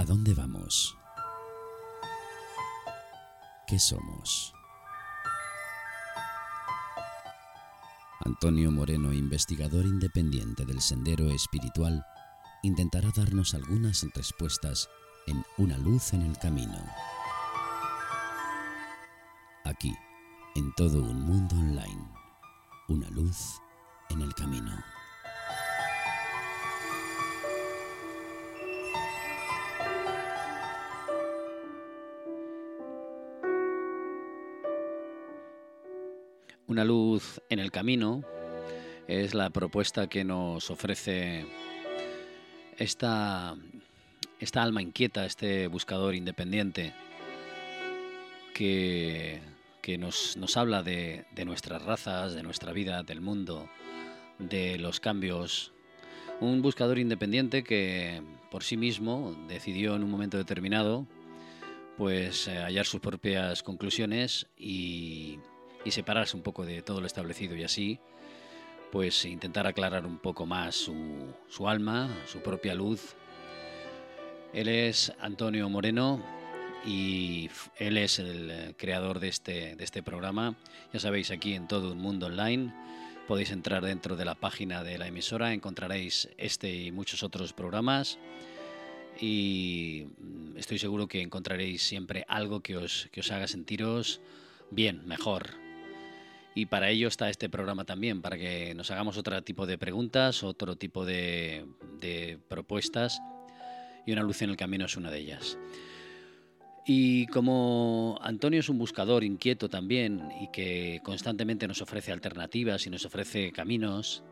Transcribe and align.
¿A 0.00 0.04
dónde 0.06 0.32
vamos? 0.32 0.96
¿Qué 3.66 3.78
somos? 3.78 4.54
Antonio 8.24 8.70
Moreno, 8.70 9.12
investigador 9.12 9.84
independiente 9.84 10.64
del 10.64 10.80
Sendero 10.80 11.28
Espiritual, 11.28 12.02
intentará 12.62 13.10
darnos 13.14 13.52
algunas 13.52 14.02
respuestas 14.14 14.88
en 15.26 15.44
Una 15.58 15.76
luz 15.76 16.14
en 16.14 16.22
el 16.22 16.38
camino. 16.38 16.82
Aquí, 19.66 19.94
en 20.54 20.74
todo 20.76 21.02
un 21.02 21.20
mundo 21.20 21.56
online, 21.56 22.08
una 22.88 23.10
luz 23.10 23.60
en 24.08 24.22
el 24.22 24.34
camino. 24.34 24.82
Una 36.70 36.84
luz 36.84 37.40
en 37.48 37.58
el 37.58 37.72
camino 37.72 38.22
es 39.08 39.34
la 39.34 39.50
propuesta 39.50 40.06
que 40.06 40.22
nos 40.22 40.70
ofrece 40.70 41.44
esta, 42.78 43.56
esta 44.38 44.62
alma 44.62 44.80
inquieta, 44.80 45.26
este 45.26 45.66
buscador 45.66 46.14
independiente 46.14 46.92
que, 48.54 49.40
que 49.82 49.98
nos, 49.98 50.36
nos, 50.36 50.56
habla 50.56 50.84
de, 50.84 51.24
de 51.34 51.44
nuestras 51.44 51.82
razas, 51.82 52.34
de 52.34 52.44
nuestra 52.44 52.72
vida, 52.72 53.02
del 53.02 53.20
mundo, 53.20 53.68
de 54.38 54.78
los 54.78 55.00
cambios. 55.00 55.72
Un 56.38 56.62
buscador 56.62 57.00
independiente 57.00 57.64
que 57.64 58.22
por 58.48 58.62
sí 58.62 58.76
mismo 58.76 59.34
decidió 59.48 59.96
en 59.96 60.04
un 60.04 60.10
momento 60.12 60.38
determinado 60.38 61.04
pues 61.96 62.46
eh, 62.46 62.58
hallar 62.58 62.86
sus 62.86 63.00
propias 63.00 63.64
conclusiones 63.64 64.46
y 64.56 65.40
y 65.84 65.90
separarse 65.90 66.36
un 66.36 66.42
poco 66.42 66.64
de 66.64 66.82
todo 66.82 67.00
lo 67.00 67.06
establecido 67.06 67.56
y 67.56 67.64
así, 67.64 67.98
pues 68.90 69.24
intentar 69.24 69.66
aclarar 69.66 70.06
un 70.06 70.18
poco 70.18 70.46
más 70.46 70.74
su, 70.74 71.34
su 71.48 71.68
alma, 71.68 72.08
su 72.26 72.40
propia 72.40 72.74
luz. 72.74 73.14
Él 74.52 74.68
es 74.68 75.12
Antonio 75.20 75.68
Moreno 75.68 76.22
y 76.84 77.50
él 77.76 77.96
es 77.96 78.18
el 78.18 78.50
eh, 78.50 78.74
creador 78.76 79.20
de 79.20 79.28
este, 79.28 79.76
de 79.76 79.84
este 79.84 80.02
programa. 80.02 80.56
Ya 80.92 81.00
sabéis, 81.00 81.30
aquí 81.30 81.54
en 81.54 81.68
todo 81.68 81.92
un 81.92 81.98
mundo 81.98 82.26
online 82.26 82.72
podéis 83.28 83.52
entrar 83.52 83.84
dentro 83.84 84.16
de 84.16 84.24
la 84.24 84.34
página 84.34 84.82
de 84.82 84.98
la 84.98 85.06
emisora, 85.06 85.52
encontraréis 85.52 86.28
este 86.36 86.74
y 86.74 86.90
muchos 86.90 87.22
otros 87.22 87.52
programas 87.52 88.18
y 89.20 90.06
mm, 90.18 90.56
estoy 90.56 90.78
seguro 90.78 91.06
que 91.06 91.22
encontraréis 91.22 91.82
siempre 91.82 92.24
algo 92.26 92.60
que 92.60 92.76
os, 92.76 93.08
que 93.12 93.20
os 93.20 93.30
haga 93.30 93.46
sentiros 93.46 94.20
bien, 94.70 95.06
mejor, 95.06 95.59
y 96.54 96.66
para 96.66 96.90
ello 96.90 97.08
está 97.08 97.30
este 97.30 97.48
programa 97.48 97.84
también, 97.84 98.22
para 98.22 98.36
que 98.36 98.74
nos 98.74 98.90
hagamos 98.90 99.16
otro 99.16 99.42
tipo 99.42 99.66
de 99.66 99.78
preguntas, 99.78 100.42
otro 100.42 100.76
tipo 100.76 101.04
de, 101.04 101.66
propuestas. 102.48 103.20
Y 104.06 104.12
una 104.12 104.22
luz 104.22 104.42
en 104.42 104.50
el 104.50 104.56
camino 104.56 104.86
es 104.86 104.96
una 104.96 105.10
de 105.10 105.18
ellas. 105.18 105.58
Y 106.86 107.26
como 107.26 108.18
Antonio 108.22 108.58
es 108.58 108.68
un 108.68 108.78
buscador 108.78 109.22
inquieto 109.22 109.68
también 109.68 110.30
y 110.40 110.48
que 110.48 111.00
constantemente 111.04 111.68
nos 111.68 111.82
ofrece 111.82 112.10
alternativas 112.10 112.86
y 112.86 112.90
nos 112.90 113.04
ofrece 113.04 113.52
caminos, 113.52 114.24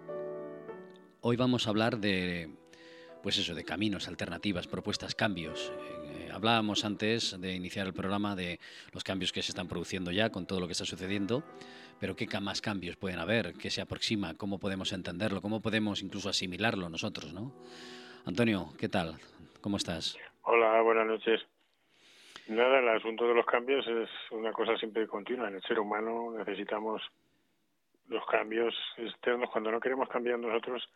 hoy 1.20 1.36
vamos 1.36 1.66
a 1.66 1.70
hablar 1.70 2.00
de, 2.00 2.50
pues 3.22 3.38
eso, 3.38 3.54
de 3.54 3.64
caminos, 3.64 4.08
alternativas, 4.08 4.66
propuestas, 4.66 5.14
cambios. 5.14 5.72
Eh, 6.06 6.30
hablábamos 6.32 6.84
antes 6.84 7.40
de 7.40 7.54
iniciar 7.54 7.86
el 7.86 7.92
programa 7.92 8.36
de 8.36 8.58
los 8.92 9.04
cambios 9.04 9.32
que 9.32 9.42
se 9.42 9.52
están 9.52 9.68
produciendo 9.68 10.10
ya 10.10 10.30
con 10.30 10.46
todo 10.46 10.60
lo 10.60 10.66
que 10.66 10.72
está 10.72 10.84
sucediendo 10.84 11.44
pero 12.00 12.14
qué 12.14 12.28
más 12.40 12.60
cambios 12.60 12.96
pueden 12.96 13.18
haber, 13.18 13.54
qué 13.54 13.70
se 13.70 13.80
aproxima, 13.80 14.36
cómo 14.36 14.58
podemos 14.58 14.92
entenderlo, 14.92 15.42
cómo 15.42 15.60
podemos 15.60 16.02
incluso 16.02 16.28
asimilarlo 16.28 16.88
nosotros, 16.88 17.32
¿no? 17.32 17.52
Antonio, 18.26 18.68
¿qué 18.78 18.88
tal? 18.88 19.16
¿Cómo 19.60 19.76
estás? 19.76 20.16
Hola, 20.42 20.80
buenas 20.82 21.06
noches. 21.06 21.40
Nada, 22.48 22.78
el 22.78 22.88
asunto 22.88 23.26
de 23.26 23.34
los 23.34 23.46
cambios 23.46 23.86
es 23.86 24.08
una 24.30 24.52
cosa 24.52 24.76
siempre 24.76 25.06
continua. 25.06 25.48
En 25.48 25.56
el 25.56 25.62
ser 25.62 25.78
humano 25.78 26.32
necesitamos 26.38 27.02
los 28.08 28.24
cambios 28.26 28.74
externos. 28.96 29.50
Cuando 29.50 29.70
no 29.70 29.80
queremos 29.80 30.08
cambiar 30.08 30.38
nosotros, 30.38 30.88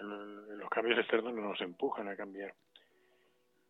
los 0.00 0.68
cambios 0.70 0.98
externos 0.98 1.34
nos 1.34 1.60
empujan 1.60 2.08
a 2.08 2.16
cambiar. 2.16 2.54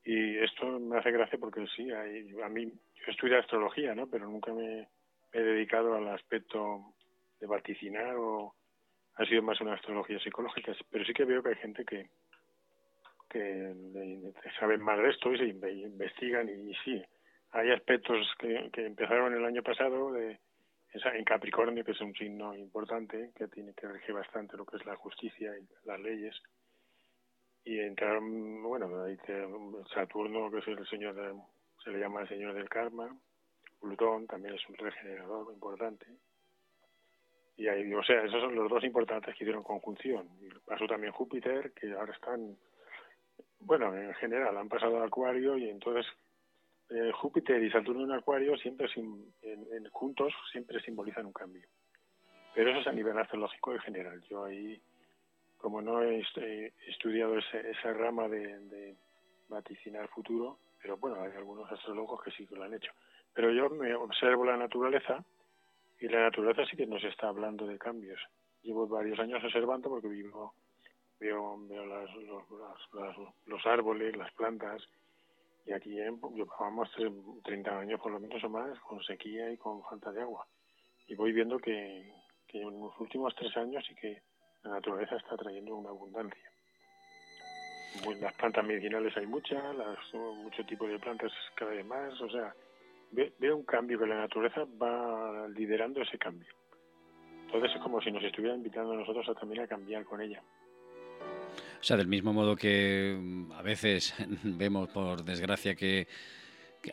Y 0.05 0.39
esto 0.39 0.67
me 0.79 0.99
hace 0.99 1.11
gracia 1.11 1.39
porque 1.39 1.67
sí, 1.77 1.91
hay, 1.91 2.31
a 2.43 2.49
mí 2.49 2.67
yo 2.67 3.13
estudio 3.13 3.39
astrología, 3.39 3.95
¿no? 3.95 4.07
Pero 4.07 4.27
nunca 4.27 4.53
me 4.53 4.89
he 5.33 5.41
dedicado 5.41 5.95
al 5.95 6.09
aspecto 6.09 6.95
de 7.39 7.47
vaticinar 7.47 8.17
o 8.17 8.55
ha 9.17 9.25
sido 9.27 9.43
más 9.43 9.61
una 9.61 9.75
astrología 9.75 10.19
psicológica, 10.21 10.73
pero 10.91 11.05
sí 11.05 11.13
que 11.13 11.25
veo 11.25 11.43
que 11.43 11.51
hay 11.51 11.57
gente 11.57 11.85
que 11.85 12.09
que 13.31 13.73
saben 14.59 14.83
más 14.83 14.99
de 14.99 15.09
esto 15.09 15.33
y 15.33 15.39
se 15.39 15.47
investigan 15.47 16.49
y, 16.49 16.75
sí, 16.85 17.03
hay 17.53 17.71
aspectos 17.71 18.27
que, 18.39 18.69
que 18.73 18.85
empezaron 18.85 19.33
el 19.33 19.45
año 19.45 19.62
pasado 19.62 20.12
de 20.12 20.39
en 21.06 21.25
Capricornio, 21.25 21.84
que 21.84 21.93
es 21.93 22.00
un 22.00 22.15
signo 22.15 22.55
importante, 22.55 23.31
que 23.34 23.49
tiene 23.49 23.75
que 23.75 23.88
regir 23.88 24.15
bastante 24.15 24.56
lo 24.56 24.65
que 24.65 24.77
es 24.77 24.87
la 24.87 24.97
justicia 24.97 25.53
y 25.59 25.69
las 25.87 26.00
leyes. 26.00 26.34
Y 27.65 27.78
entraron, 27.78 28.62
bueno, 28.62 29.03
ahí 29.03 29.16
Saturno, 29.94 30.50
que 30.50 30.59
es 30.59 30.69
el 30.69 30.87
señor, 30.87 31.15
se 31.84 31.91
le 31.91 31.99
llama 31.99 32.22
el 32.22 32.28
señor 32.28 32.55
del 32.55 32.69
karma, 32.69 33.15
Plutón 33.81 34.27
también 34.27 34.55
es 34.55 34.69
un 34.69 34.77
regenerador 34.77 35.53
importante. 35.53 36.06
Y 37.56 37.69
ahí, 37.69 37.93
o 37.93 38.03
sea, 38.03 38.22
esos 38.25 38.41
son 38.41 38.55
los 38.55 38.71
dos 38.71 38.84
importantes 38.84 39.34
que 39.34 39.44
hicieron 39.44 39.62
conjunción. 39.62 40.28
Y 40.41 40.49
pasó 40.67 40.87
también 40.87 41.12
Júpiter, 41.12 41.72
que 41.72 41.93
ahora 41.93 42.12
están, 42.12 42.56
bueno, 43.61 43.94
en 43.94 44.15
general 44.15 44.56
han 44.56 44.69
pasado 44.69 45.03
a 45.03 45.06
Acuario 45.06 45.59
y 45.59 45.69
entonces 45.69 46.06
eh, 46.91 47.12
Júpiter 47.12 47.62
y 47.62 47.71
Saturno 47.71 48.05
en 48.05 48.12
Acuario 48.12 48.56
siempre 48.56 48.89
en, 48.95 49.89
juntos 49.91 50.33
siempre 50.51 50.81
simbolizan 50.81 51.27
un 51.27 51.33
cambio. 51.33 51.67
Pero 52.55 52.71
eso 52.71 52.81
es 52.81 52.87
a 52.87 52.93
nivel 52.93 53.17
astrológico 53.19 53.73
en 53.73 53.81
general. 53.81 54.23
Yo 54.28 54.45
ahí, 54.45 54.81
como 55.56 55.81
no 55.81 56.03
he, 56.03 56.23
estudiado 56.89 57.39
esa 57.39 57.93
rama 57.93 58.29
de, 58.29 58.59
de 58.67 58.97
vaticinar 59.49 60.09
futuro, 60.09 60.59
pero 60.83 60.97
bueno, 60.97 61.23
hay 61.23 61.33
algunos 61.37 61.71
astrólogos 61.71 62.23
que 62.23 62.31
sí 62.33 62.47
que 62.47 62.56
lo 62.56 62.65
han 62.65 62.75
hecho. 62.75 62.93
Pero 63.34 63.53
yo 63.53 63.71
me 63.71 63.95
observo 63.95 64.45
la 64.45 64.56
naturaleza 64.56 65.25
y 66.00 66.09
la 66.09 66.23
naturaleza 66.23 66.65
sí 66.67 66.77
que 66.77 66.87
nos 66.87 67.05
está 67.05 67.29
hablando 67.29 67.67
de 67.67 67.79
cambios. 67.79 68.21
Llevo 68.62 68.87
varios 68.87 69.19
años 69.19 69.43
observando 69.45 69.89
porque 69.89 70.09
vivo, 70.09 70.55
veo, 71.19 71.59
veo 71.69 71.87
las, 71.87 72.11
los, 73.47 73.67
árboles, 73.67 74.17
las 74.17 74.33
plantas, 74.33 74.83
y 75.66 75.72
aquí 75.72 75.91
llevamos 75.91 76.91
30 77.44 77.78
años 77.78 78.00
por 78.00 78.12
lo 78.12 78.21
menos 78.21 78.43
o 78.43 78.48
más 78.48 78.78
con 78.81 79.03
sequía 79.03 79.50
y 79.50 79.56
con 79.56 79.82
falta 79.82 80.10
de 80.12 80.22
agua. 80.22 80.47
Y 81.06 81.15
voy 81.15 81.32
viendo 81.32 81.59
que, 81.59 82.12
en 82.53 82.81
los 82.81 82.98
últimos 82.98 83.34
tres 83.34 83.56
años 83.56 83.84
sí 83.87 83.94
que 83.94 84.22
la 84.62 84.72
naturaleza 84.72 85.16
está 85.16 85.37
trayendo 85.37 85.75
una 85.75 85.91
abundancia. 85.91 86.50
Las 88.20 88.34
plantas 88.34 88.65
medicinales 88.65 89.16
hay 89.16 89.26
muchas, 89.26 89.75
las, 89.75 90.15
mucho 90.15 90.65
tipo 90.65 90.87
de 90.87 90.99
plantas 90.99 91.32
cada 91.56 91.72
vez 91.72 91.84
más, 91.84 92.20
o 92.20 92.31
sea, 92.31 92.54
veo 93.10 93.56
un 93.56 93.65
cambio 93.65 93.99
que 93.99 94.06
la 94.06 94.20
naturaleza 94.20 94.65
va 94.81 95.49
liderando 95.49 96.00
ese 96.03 96.19
cambio. 96.19 96.54
Entonces 97.47 97.72
es 97.75 97.82
como 97.82 98.00
si 98.00 98.12
nos 98.12 98.22
estuviera 98.22 98.54
invitando 98.54 98.93
a 98.93 98.97
nosotros 98.97 99.28
a 99.28 99.34
también 99.34 99.62
a 99.62 99.66
cambiar 99.66 100.04
con 100.04 100.20
ella. 100.20 100.41
O 101.81 101.85
sea, 101.85 101.97
del 101.97 102.09
mismo 102.09 102.33
modo 102.33 102.57
que 102.57 103.17
mm, 103.19 103.53
a 103.53 103.63
veces 103.63 104.15
vemos, 104.45 104.89
por 104.91 105.25
desgracia, 105.25 105.75
que, 105.75 106.06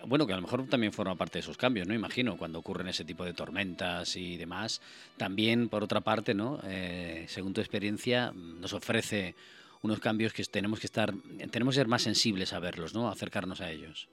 bueno, 0.05 0.25
que 0.25 0.33
a 0.33 0.37
lo 0.37 0.41
mejor 0.41 0.67
también 0.67 0.93
forma 0.93 1.15
parte 1.15 1.33
de 1.33 1.41
esos 1.41 1.57
cambios, 1.57 1.87
¿no? 1.87 1.93
Imagino, 1.93 2.37
cuando 2.37 2.59
ocurren 2.59 2.87
ese 2.87 3.05
tipo 3.05 3.25
de 3.25 3.33
tormentas 3.33 4.15
y 4.15 4.37
demás. 4.37 4.81
También, 5.17 5.69
por 5.69 5.83
otra 5.83 6.01
parte, 6.01 6.33
¿no? 6.33 6.59
Eh, 6.63 7.25
según 7.27 7.53
tu 7.53 7.61
experiencia, 7.61 8.31
nos 8.33 8.73
ofrece 8.73 9.35
unos 9.81 9.99
cambios 9.99 10.33
que 10.33 10.43
tenemos 10.43 10.79
que 10.79 10.87
estar, 10.87 11.13
tenemos 11.51 11.75
que 11.75 11.79
ser 11.79 11.87
más 11.87 12.01
sensibles 12.01 12.53
a 12.53 12.59
verlos, 12.59 12.93
¿no? 12.93 13.09
Acercarnos 13.09 13.61
a 13.61 13.69
ellos. 13.69 14.09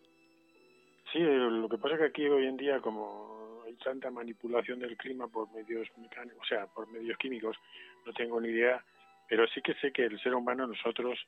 Sí, 1.13 1.21
lo 1.21 1.69
que 1.69 1.79
pasa 1.79 1.95
es 1.95 2.01
que 2.01 2.07
aquí 2.07 2.27
hoy 2.27 2.47
en 2.47 2.57
día, 2.57 2.81
como 2.81 3.63
hay 3.65 3.75
tanta 3.75 4.11
manipulación 4.11 4.81
del 4.81 4.97
clima 4.97 5.29
por 5.29 5.51
medios 5.53 5.89
mecánicos, 5.97 6.43
o 6.43 6.47
sea, 6.47 6.67
por 6.67 6.91
medios 6.91 7.17
químicos, 7.19 7.57
no 8.05 8.13
tengo 8.13 8.41
ni 8.41 8.49
idea, 8.49 8.85
pero 9.29 9.47
sí 9.49 9.61
que 9.63 9.75
sé 9.75 9.93
que 9.93 10.05
el 10.05 10.21
ser 10.21 10.35
humano, 10.35 10.67
nosotros, 10.67 11.19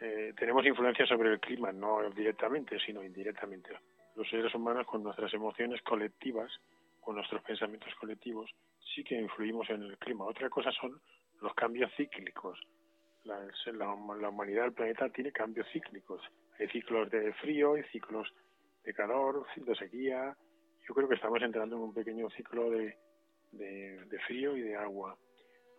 eh, 0.00 0.32
tenemos 0.38 0.64
influencia 0.66 1.06
sobre 1.06 1.32
el 1.32 1.40
clima, 1.40 1.72
no 1.72 2.08
directamente, 2.10 2.78
sino 2.80 3.02
indirectamente. 3.02 3.70
Los 4.16 4.28
seres 4.28 4.54
humanos, 4.54 4.86
con 4.86 5.02
nuestras 5.02 5.32
emociones 5.34 5.82
colectivas, 5.82 6.50
con 7.00 7.16
nuestros 7.16 7.42
pensamientos 7.42 7.94
colectivos, 7.94 8.50
sí 8.94 9.02
que 9.02 9.14
influimos 9.14 9.68
en 9.70 9.82
el 9.82 9.98
clima. 9.98 10.24
Otra 10.24 10.48
cosa 10.50 10.70
son 10.72 11.00
los 11.40 11.54
cambios 11.54 11.90
cíclicos, 11.96 12.58
la, 13.28 14.28
humanidad, 14.28 14.66
el 14.66 14.72
planeta 14.72 15.08
tiene 15.10 15.32
cambios 15.32 15.66
cíclicos. 15.72 16.22
Hay 16.58 16.68
ciclos 16.68 17.10
de 17.10 17.32
frío, 17.34 17.74
hay 17.74 17.82
ciclos 17.84 18.32
de 18.84 18.94
calor, 18.94 19.46
de 19.56 19.74
sequía. 19.74 20.36
Yo 20.86 20.94
creo 20.94 21.08
que 21.08 21.16
estamos 21.16 21.42
entrando 21.42 21.76
en 21.76 21.82
un 21.82 21.94
pequeño 21.94 22.30
ciclo 22.30 22.70
de, 22.70 22.96
de, 23.52 24.18
frío 24.26 24.56
y 24.56 24.62
de 24.62 24.76
agua. 24.76 25.16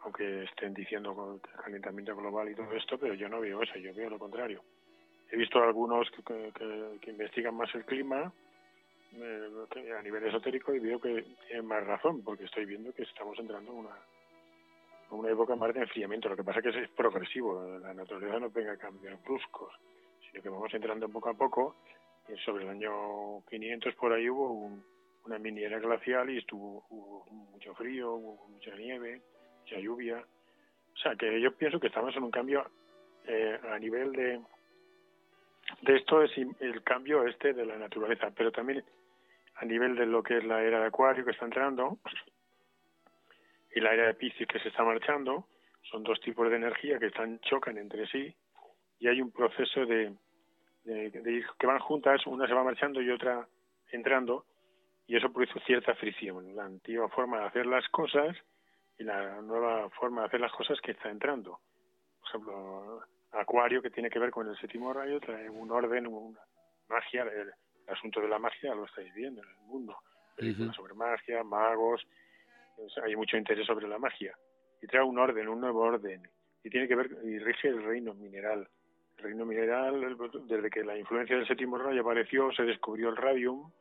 Aunque 0.03 0.43
estén 0.43 0.73
diciendo 0.73 1.39
calentamiento 1.61 2.15
global 2.15 2.49
y 2.49 2.55
todo 2.55 2.71
esto, 2.73 2.97
pero 2.97 3.13
yo 3.13 3.27
no 3.27 3.41
veo 3.41 3.61
eso, 3.61 3.77
yo 3.77 3.93
veo 3.93 4.09
lo 4.09 4.17
contrario. 4.17 4.63
He 5.31 5.37
visto 5.37 5.61
algunos 5.61 6.09
que, 6.25 7.09
investigan 7.09 7.55
más 7.55 7.73
el 7.75 7.85
clima 7.85 8.31
eh, 9.13 9.93
a 9.97 10.01
nivel 10.01 10.25
esotérico 10.25 10.73
y 10.73 10.79
veo 10.79 10.99
que 10.99 11.23
tienen 11.47 11.65
más 11.65 11.85
razón, 11.85 12.23
porque 12.23 12.45
estoy 12.45 12.65
viendo 12.65 12.93
que 12.93 13.03
estamos 13.03 13.37
entrando 13.37 13.71
en 13.71 13.77
una, 13.77 13.95
una 15.11 15.29
época 15.29 15.55
más 15.55 15.73
de 15.73 15.81
enfriamiento. 15.81 16.29
Lo 16.29 16.35
que 16.35 16.43
pasa 16.43 16.59
es 16.59 16.73
que 16.73 16.81
es 16.83 16.89
progresivo, 16.91 17.77
la 17.79 17.93
naturaleza 17.93 18.39
no 18.39 18.49
venga 18.49 18.73
a 18.73 18.77
cambiar 18.77 19.17
bruscos, 19.23 19.73
sino 20.29 20.41
que 20.41 20.49
vamos 20.49 20.73
entrando 20.73 21.09
poco 21.09 21.29
a 21.29 21.33
poco. 21.33 21.75
Y 22.27 22.37
sobre 22.39 22.63
el 22.63 22.69
año 22.69 23.43
500 23.49 23.95
por 23.95 24.13
ahí 24.13 24.29
hubo 24.29 24.71
una 25.25 25.39
mini 25.39 25.63
era 25.63 25.79
glacial 25.79 26.29
y 26.29 26.37
estuvo 26.37 26.85
hubo 26.89 27.25
mucho 27.51 27.73
frío, 27.75 28.13
hubo 28.13 28.47
mucha 28.47 28.75
nieve, 28.75 29.21
lluvia. 29.77 30.23
O 30.93 30.97
sea, 30.97 31.15
que 31.15 31.39
yo 31.39 31.55
pienso 31.55 31.79
que 31.79 31.87
estamos 31.87 32.15
en 32.15 32.23
un 32.23 32.31
cambio 32.31 32.69
eh, 33.25 33.59
a 33.71 33.77
nivel 33.77 34.11
de, 34.11 34.41
de 35.81 35.95
esto 35.95 36.23
es 36.23 36.31
el 36.59 36.83
cambio 36.83 37.25
este 37.27 37.53
de 37.53 37.65
la 37.65 37.77
naturaleza, 37.77 38.31
pero 38.35 38.51
también 38.51 38.83
a 39.55 39.65
nivel 39.65 39.95
de 39.95 40.05
lo 40.05 40.23
que 40.23 40.37
es 40.37 40.43
la 40.43 40.63
era 40.63 40.79
de 40.79 40.87
acuario 40.87 41.25
que 41.25 41.31
está 41.31 41.45
entrando 41.45 41.99
y 43.75 43.79
la 43.81 43.93
era 43.93 44.07
de 44.07 44.13
Piscis 44.15 44.47
que 44.47 44.59
se 44.59 44.69
está 44.69 44.83
marchando, 44.83 45.47
son 45.83 46.03
dos 46.03 46.19
tipos 46.21 46.49
de 46.49 46.55
energía 46.55 46.97
que 46.97 47.07
están 47.07 47.39
chocan 47.41 47.77
entre 47.77 48.07
sí 48.07 48.33
y 48.99 49.07
hay 49.07 49.21
un 49.21 49.31
proceso 49.31 49.85
de, 49.85 50.13
de, 50.83 51.45
que 51.57 51.67
van 51.67 51.79
juntas, 51.79 52.25
una 52.25 52.47
se 52.47 52.53
va 52.53 52.63
marchando 52.63 53.01
y 53.01 53.09
otra 53.09 53.47
entrando 53.91 54.45
y 55.07 55.17
eso 55.17 55.31
produce 55.31 55.59
cierta 55.65 55.95
fricción, 55.95 56.55
la 56.55 56.65
antigua 56.65 57.09
forma 57.09 57.39
de 57.39 57.45
hacer 57.47 57.65
las 57.65 57.87
cosas 57.89 58.35
y 58.99 59.03
la 59.05 59.41
nueva 59.41 59.89
forma 59.91 60.21
de 60.21 60.27
hacer 60.27 60.41
las 60.41 60.51
cosas 60.51 60.79
que 60.81 60.91
está 60.91 61.09
entrando. 61.09 61.61
Por 62.19 62.29
ejemplo, 62.29 63.01
Acuario, 63.31 63.81
que 63.81 63.89
tiene 63.89 64.09
que 64.09 64.19
ver 64.19 64.29
con 64.29 64.47
el 64.47 64.57
séptimo 64.57 64.91
rayo, 64.91 65.19
trae 65.21 65.49
un 65.49 65.71
orden, 65.71 66.05
una 66.05 66.39
magia, 66.89 67.23
el, 67.23 67.51
asunto 67.87 68.21
de 68.21 68.27
la 68.27 68.37
magia 68.37 68.75
lo 68.75 68.85
estáis 68.85 69.11
viendo 69.13 69.41
en 69.41 69.49
el 69.49 69.57
mundo. 69.61 69.95
sobre 70.75 70.93
magia, 70.93 71.43
magos, 71.43 72.05
hay 73.03 73.15
mucho 73.15 73.37
interés 73.37 73.65
sobre 73.65 73.87
la 73.87 73.97
magia. 73.97 74.35
Y 74.81 74.87
trae 74.87 75.03
un 75.03 75.17
orden, 75.17 75.47
un 75.47 75.61
nuevo 75.61 75.81
orden. 75.81 76.29
Y 76.63 76.69
tiene 76.69 76.87
que 76.87 76.95
ver, 76.95 77.09
y 77.23 77.39
rige 77.39 77.69
el 77.69 77.83
reino 77.83 78.13
mineral. 78.13 78.67
El 79.17 79.23
reino 79.23 79.45
mineral, 79.45 80.17
desde 80.45 80.69
que 80.69 80.83
la 80.83 80.97
influencia 80.97 81.37
del 81.37 81.47
séptimo 81.47 81.77
rayo 81.77 82.01
apareció, 82.01 82.51
se 82.51 82.63
descubrió 82.63 83.09
el 83.09 83.17
radium, 83.17 83.71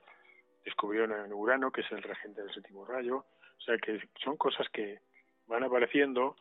descubrió 0.65 1.05
en 1.05 1.32
Urano, 1.32 1.70
que 1.70 1.81
es 1.81 1.91
el 1.93 2.03
regente 2.03 2.43
del 2.43 2.53
séptimo 2.53 2.85
rayo. 2.85 3.19
O 3.19 3.61
sea 3.61 3.76
que 3.79 4.00
son 4.23 4.37
cosas 4.37 4.69
que 4.70 5.00
van 5.49 5.65
apareciendo 5.65 6.37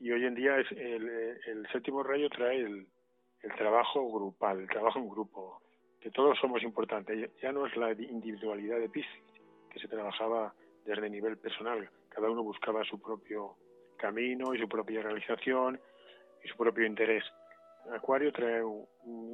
y 0.00 0.10
hoy 0.12 0.24
en 0.24 0.34
día 0.34 0.58
es 0.58 0.70
el, 0.72 1.66
séptimo 1.72 2.02
rayo 2.02 2.28
trae 2.30 2.60
el, 2.60 2.86
trabajo 3.56 4.10
grupal, 4.10 4.60
el 4.60 4.68
trabajo 4.68 4.98
en 4.98 5.08
grupo, 5.08 5.60
que 6.00 6.10
todos 6.10 6.38
somos 6.38 6.62
importantes. 6.62 7.30
Ya 7.42 7.52
no 7.52 7.66
es 7.66 7.76
la 7.76 7.92
individualidad 7.92 8.78
de 8.78 8.88
Piscis, 8.88 9.22
que 9.70 9.78
se 9.78 9.88
trabajaba 9.88 10.54
desde 10.86 11.10
nivel 11.10 11.36
personal. 11.36 11.88
Cada 12.08 12.30
uno 12.30 12.42
buscaba 12.42 12.84
su 12.84 13.00
propio 13.00 13.56
camino 13.98 14.54
y 14.54 14.58
su 14.58 14.68
propia 14.68 15.02
realización 15.02 15.78
y 16.42 16.48
su 16.48 16.56
propio 16.56 16.86
interés. 16.86 17.24
Acuario 17.92 18.32
trae 18.32 18.62
un, 18.62 18.86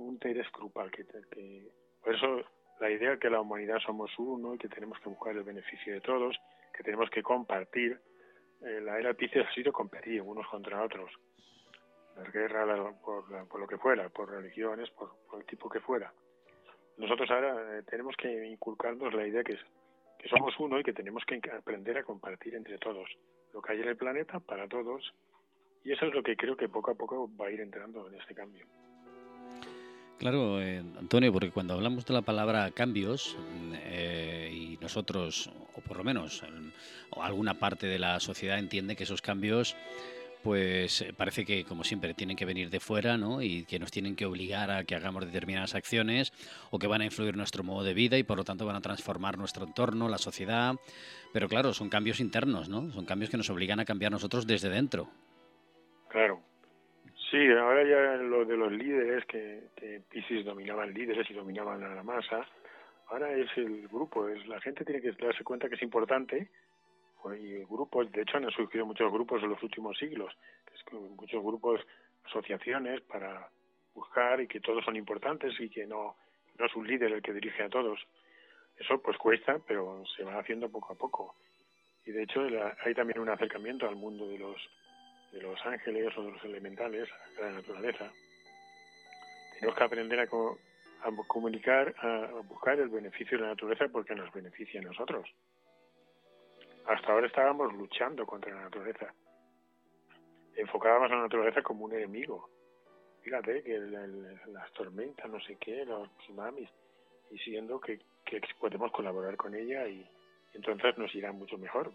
interés 0.09 0.51
grupal, 0.53 0.91
que, 0.91 1.05
por 2.03 2.15
eso 2.15 2.41
la 2.81 2.91
idea 2.91 3.17
que 3.17 3.31
la 3.31 3.41
humanidad 3.41 3.79
somos 3.87 4.11
uno 4.19 4.55
y 4.55 4.59
que 4.59 4.69
tenemos 4.69 4.99
que 4.99 5.09
buscar 5.09 5.37
el 5.37 5.45
beneficio 5.45 5.95
de 5.95 6.01
todos, 6.01 6.37
que 6.77 6.83
tenemos 6.83 7.09
que 7.11 7.23
compartir 7.23 8.01
eh, 8.63 8.81
la 8.81 8.99
era 8.99 9.15
Pisces 9.15 9.47
ha 9.47 9.55
sido 9.55 9.73
competir 9.73 10.21
unos 10.23 10.47
contra 10.49 10.83
otros. 10.83 11.11
Guerras, 12.33 12.95
por, 13.03 13.25
por, 13.49 13.61
lo 13.61 13.67
que 13.67 13.79
fuera, 13.79 14.09
por 14.11 14.31
religiones, 14.31 14.91
por, 14.91 15.13
el 15.39 15.47
tipo 15.47 15.71
que 15.71 15.81
fuera. 15.81 16.13
Nosotros 16.99 17.31
ahora 17.31 17.79
eh, 17.79 17.83
tenemos 17.89 18.15
que 18.17 18.47
inculcarnos 18.47 19.15
la 19.15 19.27
idea 19.27 19.43
que, 19.43 19.55
es, 19.55 19.61
que 20.19 20.29
somos 20.29 20.55
uno 20.59 20.79
y 20.79 20.83
que 20.83 20.93
tenemos 20.93 21.25
que 21.25 21.41
aprender 21.51 21.97
a 21.97 22.03
compartir 22.03 22.55
entre 22.55 22.77
todos 22.79 23.09
lo 23.55 23.63
que 23.63 23.73
hay 23.73 23.81
en 23.81 23.89
el 23.89 23.97
planeta 23.97 24.39
para 24.39 24.69
todos. 24.69 25.15
Y 25.83 25.93
eso 25.93 26.07
es 26.07 26.15
lo 26.15 26.23
que 26.23 26.37
creo 26.37 26.57
que 26.57 26.69
poco 26.69 26.91
a 26.91 26.95
poco 26.95 27.31
va 27.41 27.47
a 27.47 27.51
ir 27.51 27.61
entrando 27.61 28.07
en 28.09 28.15
este 28.17 28.35
cambio. 28.35 28.67
Claro, 30.19 30.61
eh, 30.61 30.83
Antonio, 30.99 31.33
porque 31.33 31.51
cuando 31.51 31.73
hablamos 31.73 32.05
de 32.05 32.13
la 32.13 32.21
palabra 32.21 32.71
cambios, 32.73 33.39
eh, 33.73 34.50
y 34.50 34.50
nosotros, 34.81 35.51
o 35.75 35.81
por 35.81 35.97
lo 35.97 36.05
menos 36.05 36.43
o 37.11 37.23
alguna 37.23 37.55
parte 37.55 37.87
de 37.87 37.99
la 37.99 38.21
sociedad 38.21 38.59
entiende 38.59 38.97
que 38.97 39.05
esos 39.05 39.23
cambios, 39.23 39.77
pues 40.43 41.03
eh, 41.03 41.13
parece 41.17 41.45
que, 41.45 41.65
como 41.65 41.85
siempre, 41.85 42.15
tienen 42.15 42.37
que 42.37 42.45
venir 42.45 42.71
de 42.71 42.81
fuera, 42.81 43.17
¿no? 43.17 43.43
Y 43.43 43.65
que 43.65 43.79
nos 43.79 43.91
tienen 43.91 44.17
que 44.17 44.27
obligar 44.27 44.71
a 44.71 44.85
que 44.85 44.95
hagamos 44.95 45.27
determinadas 45.27 45.75
acciones 45.75 46.33
o 46.71 46.79
que 46.79 46.87
van 46.87 47.03
a 47.03 47.05
influir 47.05 47.37
nuestro 47.37 47.63
modo 47.63 47.85
de 47.85 47.95
vida 47.95 48.17
y 48.17 48.23
por 48.23 48.39
lo 48.39 48.45
tanto 48.45 48.67
van 48.67 48.77
a 48.77 48.81
transformar 48.81 49.39
nuestro 49.39 49.65
entorno, 49.65 50.09
la 50.09 50.19
sociedad. 50.19 50.75
Pero 51.33 51.49
claro, 51.49 51.73
son 51.73 51.89
cambios 51.89 52.21
internos, 52.21 52.69
¿no? 52.69 52.91
Son 52.93 53.05
cambios 53.05 53.31
que 53.31 53.37
nos 53.37 53.51
obligan 53.51 53.81
a 53.81 53.85
cambiar 53.85 54.13
nosotros 54.13 54.47
desde 54.47 54.69
dentro. 54.69 55.09
Claro, 56.09 56.41
Sí, 57.31 57.49
ahora 57.53 57.85
ya 57.85 58.21
lo 58.25 58.45
de 58.45 58.57
los 58.57 58.73
líderes, 58.73 59.25
que, 59.27 59.69
que 59.77 60.01
Pisces 60.11 60.45
dominaban 60.45 60.93
líderes 60.93 61.31
y 61.31 61.35
dominaban 61.35 61.81
a 61.85 61.95
la 61.95 62.03
masa, 62.03 62.45
ahora 63.11 63.33
es 63.33 63.49
el 63.57 63.89
grupo, 63.89 64.29
es 64.29 64.47
la 64.47 64.61
gente 64.61 64.85
tiene 64.85 65.01
que 65.01 65.13
darse 65.13 65.45
cuenta 65.45 65.69
que 65.69 65.75
es 65.75 65.83
importante, 65.83 66.49
y 67.39 67.65
grupos, 67.65 68.11
de 68.13 68.23
hecho 68.23 68.39
han 68.39 68.51
surgido 68.51 68.87
muchos 68.87 69.13
grupos 69.13 69.43
en 69.43 69.51
los 69.51 69.63
últimos 69.63 69.99
siglos, 69.99 70.35
muchos 70.93 71.43
grupos, 71.43 71.81
asociaciones 72.25 73.01
para 73.03 73.49
buscar 73.95 74.41
y 74.41 74.47
que 74.47 74.61
todos 74.61 74.85
son 74.85 74.97
importantes 74.97 75.53
y 75.59 75.69
que 75.69 75.87
no, 75.87 76.17
no 76.59 76.67
es 76.67 76.75
un 76.75 76.87
líder 76.87 77.13
el 77.13 77.23
que 77.23 77.33
dirige 77.33 77.63
a 77.63 77.69
todos. 77.69 78.01
Eso 78.79 79.01
pues 79.03 79.19
cuesta, 79.19 79.59
pero 79.67 80.05
se 80.17 80.25
va 80.25 80.39
haciendo 80.39 80.71
poco 80.71 80.93
a 80.93 80.97
poco. 80.97 81.35
Y 82.07 82.13
de 82.13 82.23
hecho 82.23 82.47
hay 82.85 82.95
también 82.95 83.19
un 83.19 83.29
acercamiento 83.29 83.87
al 83.87 83.97
mundo 83.97 84.27
de 84.29 84.39
los 84.39 84.57
de 85.33 85.43
los 85.43 85.65
ángeles 85.65 86.17
o 86.17 86.25
de 86.25 86.33
los 86.33 86.45
elementales, 86.45 87.09
a 87.39 87.43
la 87.43 87.53
naturaleza. 87.53 88.11
Tenemos 89.55 89.77
que 89.77 89.85
aprender 89.85 90.19
a, 90.19 90.27
comunicar, 91.27 91.95
a 91.99 92.41
buscar 92.43 92.79
el 92.79 92.89
beneficio 92.89 93.39
de 93.39 93.45
la 93.45 93.51
naturaleza 93.51 93.89
porque 93.91 94.15
nos 94.15 94.33
beneficia 94.33 94.81
a 94.81 94.85
nosotros. 94.85 95.29
Hasta 96.87 97.13
ahora 97.13 97.27
estábamos 97.27 97.73
luchando 97.75 98.27
contra 98.27 98.55
la 98.55 98.63
naturaleza. 98.63 99.13
Enfocábamos 100.57 101.11
a 101.11 101.17
la 101.17 101.23
naturaleza 101.23 101.63
como 101.63 101.85
un 101.85 101.95
enemigo. 101.95 102.49
Fíjate 103.23 103.63
que 103.63 103.79
las 103.79 104.73
tormentas, 104.73 105.31
no 105.31 105.41
sé 105.41 105.57
qué, 105.57 105.85
los 105.85 106.09
tsunamis, 106.19 106.69
y 107.31 107.39
siendo 107.39 107.81
que, 107.81 108.01
que 108.25 108.41
podemos 108.59 108.91
colaborar 108.93 109.37
con 109.37 109.55
ella 109.55 109.87
y, 109.87 110.09
entonces 110.55 110.97
nos 110.99 111.15
irá 111.15 111.33
mucho 111.33 111.59
mejor. 111.59 111.93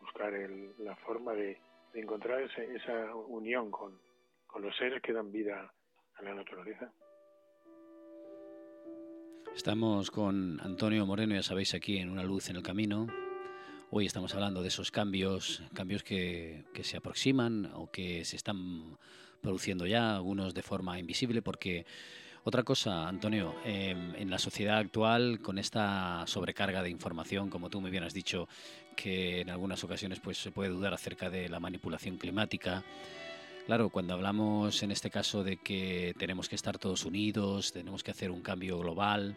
Buscar 0.00 0.32
la 0.78 0.96
forma 0.96 1.32
de, 1.32 1.58
de 1.92 2.00
encontrar 2.00 2.40
esa 2.42 3.14
unión 3.14 3.70
con, 3.70 3.98
los 4.60 4.76
seres 4.76 5.02
que 5.02 5.12
dan 5.12 5.32
vida 5.32 5.72
a 6.16 6.22
la 6.22 6.34
naturaleza. 6.34 6.92
Estamos 9.56 10.10
con 10.10 10.60
Antonio 10.62 11.04
Moreno, 11.04 11.34
ya 11.34 11.42
sabéis, 11.42 11.74
aquí 11.74 11.98
en 11.98 12.08
Una 12.08 12.24
Luz 12.24 12.48
en 12.48 12.56
el 12.56 12.62
Camino. 12.62 13.06
Hoy 13.90 14.06
estamos 14.06 14.34
hablando 14.34 14.62
de 14.62 14.68
esos 14.68 14.90
cambios, 14.90 15.62
cambios 15.74 16.02
que, 16.02 16.64
que 16.72 16.82
se 16.82 16.96
aproximan 16.96 17.70
o 17.74 17.90
que 17.90 18.24
se 18.24 18.36
están 18.36 18.96
produciendo 19.42 19.86
ya, 19.86 20.16
algunos 20.16 20.54
de 20.54 20.62
forma 20.62 20.98
invisible, 20.98 21.42
porque 21.42 21.84
otra 22.44 22.64
cosa, 22.64 23.06
Antonio, 23.06 23.54
em, 23.64 24.16
en 24.16 24.28
la 24.28 24.38
sociedad 24.38 24.78
actual, 24.78 25.40
con 25.40 25.58
esta 25.58 26.24
sobrecarga 26.26 26.82
de 26.82 26.90
información, 26.90 27.50
como 27.50 27.70
tú 27.70 27.80
muy 27.80 27.92
bien 27.92 28.02
has 28.02 28.14
dicho, 28.14 28.48
que 28.96 29.42
en 29.42 29.50
algunas 29.50 29.84
ocasiones 29.84 30.18
pues, 30.18 30.38
se 30.38 30.50
puede 30.50 30.70
dudar 30.70 30.92
acerca 30.92 31.30
de 31.30 31.48
la 31.48 31.60
manipulación 31.60 32.16
climática. 32.16 32.82
Claro, 33.66 33.90
cuando 33.90 34.14
hablamos 34.14 34.82
en 34.82 34.90
este 34.90 35.08
caso 35.08 35.44
de 35.44 35.58
que 35.58 36.14
tenemos 36.18 36.48
que 36.48 36.56
estar 36.56 36.78
todos 36.78 37.04
unidos, 37.04 37.72
tenemos 37.72 38.02
que 38.02 38.10
hacer 38.10 38.32
un 38.32 38.42
cambio 38.42 38.78
global, 38.78 39.36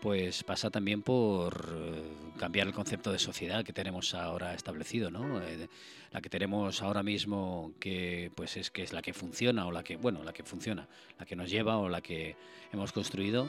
pues 0.00 0.44
pasa 0.44 0.70
también 0.70 1.02
por 1.02 1.54
eh, 1.74 2.02
cambiar 2.38 2.68
el 2.68 2.72
concepto 2.72 3.10
de 3.10 3.18
sociedad 3.18 3.64
que 3.64 3.72
tenemos 3.72 4.14
ahora 4.14 4.54
establecido, 4.54 5.10
¿no? 5.10 5.42
Eh, 5.42 5.66
la 6.12 6.20
que 6.20 6.28
tenemos 6.28 6.80
ahora 6.80 7.02
mismo 7.02 7.72
que 7.80 8.30
pues 8.36 8.56
es 8.56 8.70
que 8.70 8.82
es 8.82 8.92
la 8.92 9.02
que 9.02 9.12
funciona 9.12 9.66
o 9.66 9.72
la 9.72 9.82
que 9.82 9.96
bueno, 9.96 10.22
la 10.22 10.32
que 10.32 10.44
funciona, 10.44 10.86
la 11.18 11.26
que 11.26 11.34
nos 11.34 11.50
lleva 11.50 11.78
o 11.78 11.88
la 11.88 12.02
que 12.02 12.36
hemos 12.72 12.92
construido 12.92 13.48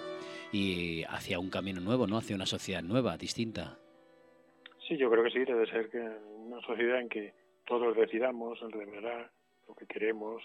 y 0.52 1.04
hacia 1.10 1.38
un 1.38 1.52
camino 1.52 1.80
nuevo, 1.80 2.08
¿no? 2.08 2.18
Hacia 2.18 2.36
una 2.36 2.48
sociedad 2.48 2.82
nueva, 2.82 3.18
distinta. 3.18 3.78
Sí, 4.88 4.98
yo 4.98 5.12
creo 5.12 5.24
que 5.26 5.32
sí, 5.32 5.40
debe 5.40 5.70
ser 5.70 5.90
que 5.90 6.00
una 6.00 6.60
sociedad 6.62 7.02
en 7.02 7.10
que 7.10 7.34
todos 7.66 7.96
decidamos 7.96 8.60
en 8.62 8.72
lo 9.68 9.76
que 9.76 9.86
queremos 9.86 10.44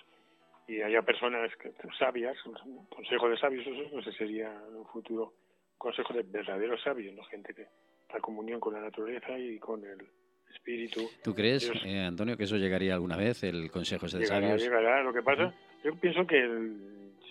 y 0.67 0.83
haya 0.83 1.03
personas 1.03 1.50
que, 1.57 1.73
sabias, 1.99 2.37
un 2.47 2.87
consejo 2.87 3.29
de 3.29 3.37
sabios, 3.39 3.67
eso 3.67 3.97
no 3.97 4.03
sé, 4.03 4.12
sería 4.12 4.53
en 4.69 4.77
un 4.77 4.87
futuro 4.87 5.35
consejo 5.77 6.12
de 6.12 6.23
verdaderos 6.23 6.81
sabios, 6.83 7.15
¿no? 7.15 7.25
gente 7.25 7.55
que 7.55 7.67
está 8.03 8.21
comunión 8.21 8.61
con 8.61 8.75
la 8.75 8.81
naturaleza 8.81 9.39
y 9.39 9.59
con 9.59 9.85
el 9.85 10.07
espíritu. 10.55 11.09
¿Tú 11.25 11.35
crees, 11.35 11.71
eh, 11.85 12.00
Antonio, 12.00 12.37
que 12.37 12.45
eso 12.45 12.57
llegaría 12.57 12.95
alguna 12.95 13.17
vez, 13.17 13.43
el 13.43 13.71
consejo 13.71 14.07
de 14.07 14.27
sabios? 14.27 14.62
Llegará, 14.62 15.03
lo 15.03 15.12
que 15.12 15.23
pasa, 15.23 15.53
yo 15.83 15.99
pienso 15.99 16.27
que 16.27 16.41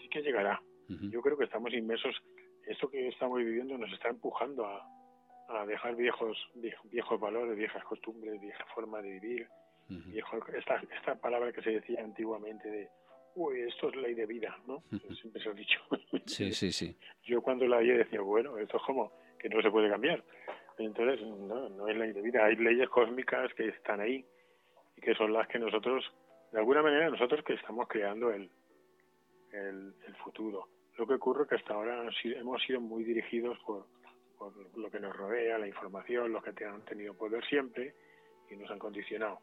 sí 0.02 0.10
que 0.10 0.22
llegará. 0.22 0.62
Yo 0.88 1.22
creo 1.22 1.38
que 1.38 1.44
estamos 1.44 1.72
inmersos, 1.72 2.16
esto 2.66 2.90
que 2.90 3.10
estamos 3.10 3.38
viviendo 3.38 3.78
nos 3.78 3.94
está 3.94 4.10
empujando 4.10 4.66
a, 4.66 4.84
a 5.50 5.66
dejar 5.68 5.96
viejos, 5.96 6.36
viejos 6.56 7.20
valores, 7.20 7.56
viejas 7.56 7.84
costumbres, 7.84 8.42
vieja 8.42 8.66
forma 8.74 9.00
de 9.00 9.20
vivir, 9.20 9.48
viejo, 9.90 10.38
esta, 10.54 10.82
esta 10.96 11.16
palabra 11.16 11.52
que 11.52 11.62
se 11.62 11.72
decía 11.72 12.04
antiguamente 12.04 12.70
de 12.70 12.90
uy, 13.36 13.62
esto 13.62 13.90
es 13.90 13.96
ley 13.96 14.14
de 14.14 14.26
vida, 14.26 14.58
¿no? 14.68 14.84
Siempre 15.20 15.42
se 15.42 15.50
ha 15.50 15.54
dicho. 15.54 15.80
Sí, 16.26 16.52
sí, 16.54 16.72
sí. 16.72 16.96
Yo 17.24 17.42
cuando 17.42 17.66
la 17.66 17.78
oí 17.78 17.88
decía, 17.88 18.22
bueno, 18.22 18.58
esto 18.60 18.78
es 18.78 18.84
como 18.84 19.12
que 19.40 19.50
no 19.50 19.62
se 19.62 19.72
puede 19.72 19.90
cambiar. 19.90 20.24
Entonces, 20.78 21.26
no, 21.26 21.70
no 21.70 21.88
es 21.88 21.98
ley 21.98 22.12
de 22.14 22.22
vida. 22.22 22.46
Hay 22.46 22.56
leyes 22.56 22.88
cósmicas 22.90 23.52
que 23.56 23.70
están 23.70 24.00
ahí 24.00 24.24
y 24.96 25.02
que 25.02 25.16
son 25.16 25.34
las 25.34 25.48
que 25.48 25.58
nosotros, 25.58 26.06
de 26.52 26.60
alguna 26.60 26.84
manera, 26.84 27.10
nosotros 27.10 27.44
que 27.44 27.54
estamos 27.54 27.88
creando 27.88 28.32
el, 28.32 28.50
el, 29.52 29.94
futuro. 30.24 30.68
Lo 30.98 31.08
que 31.08 31.16
ocurre 31.16 31.44
es 31.44 31.50
que 31.50 31.56
hasta 31.56 31.74
ahora 31.74 32.04
hemos 32.24 32.62
sido 32.64 32.80
muy 32.80 33.04
dirigidos 33.04 33.58
por, 33.66 33.88
por 34.38 34.54
lo 34.78 34.92
que 34.92 35.00
nos 35.00 35.16
rodea, 35.16 35.58
la 35.58 35.68
información, 35.68 36.32
los 36.32 36.44
que 36.44 36.66
han 36.66 36.84
tenido 36.86 37.14
poder 37.16 37.44
siempre 37.46 37.96
y 38.50 38.56
nos 38.56 38.70
han 38.70 38.80
condicionado. 38.80 39.40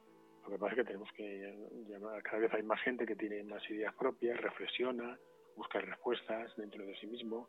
Lo 0.46 0.52
que 0.52 0.58
pasa 0.58 0.72
es 0.72 0.78
que 0.78 0.84
tenemos 0.84 1.12
que 1.12 1.68
llamar, 1.88 2.22
cada 2.22 2.38
vez 2.38 2.54
hay 2.54 2.62
más 2.62 2.80
gente 2.82 3.04
que 3.04 3.16
tiene 3.16 3.42
más 3.42 3.68
ideas 3.68 3.92
propias, 3.96 4.40
reflexiona, 4.40 5.18
busca 5.56 5.80
respuestas 5.80 6.54
dentro 6.56 6.86
de 6.86 6.94
sí 6.98 7.08
mismo 7.08 7.48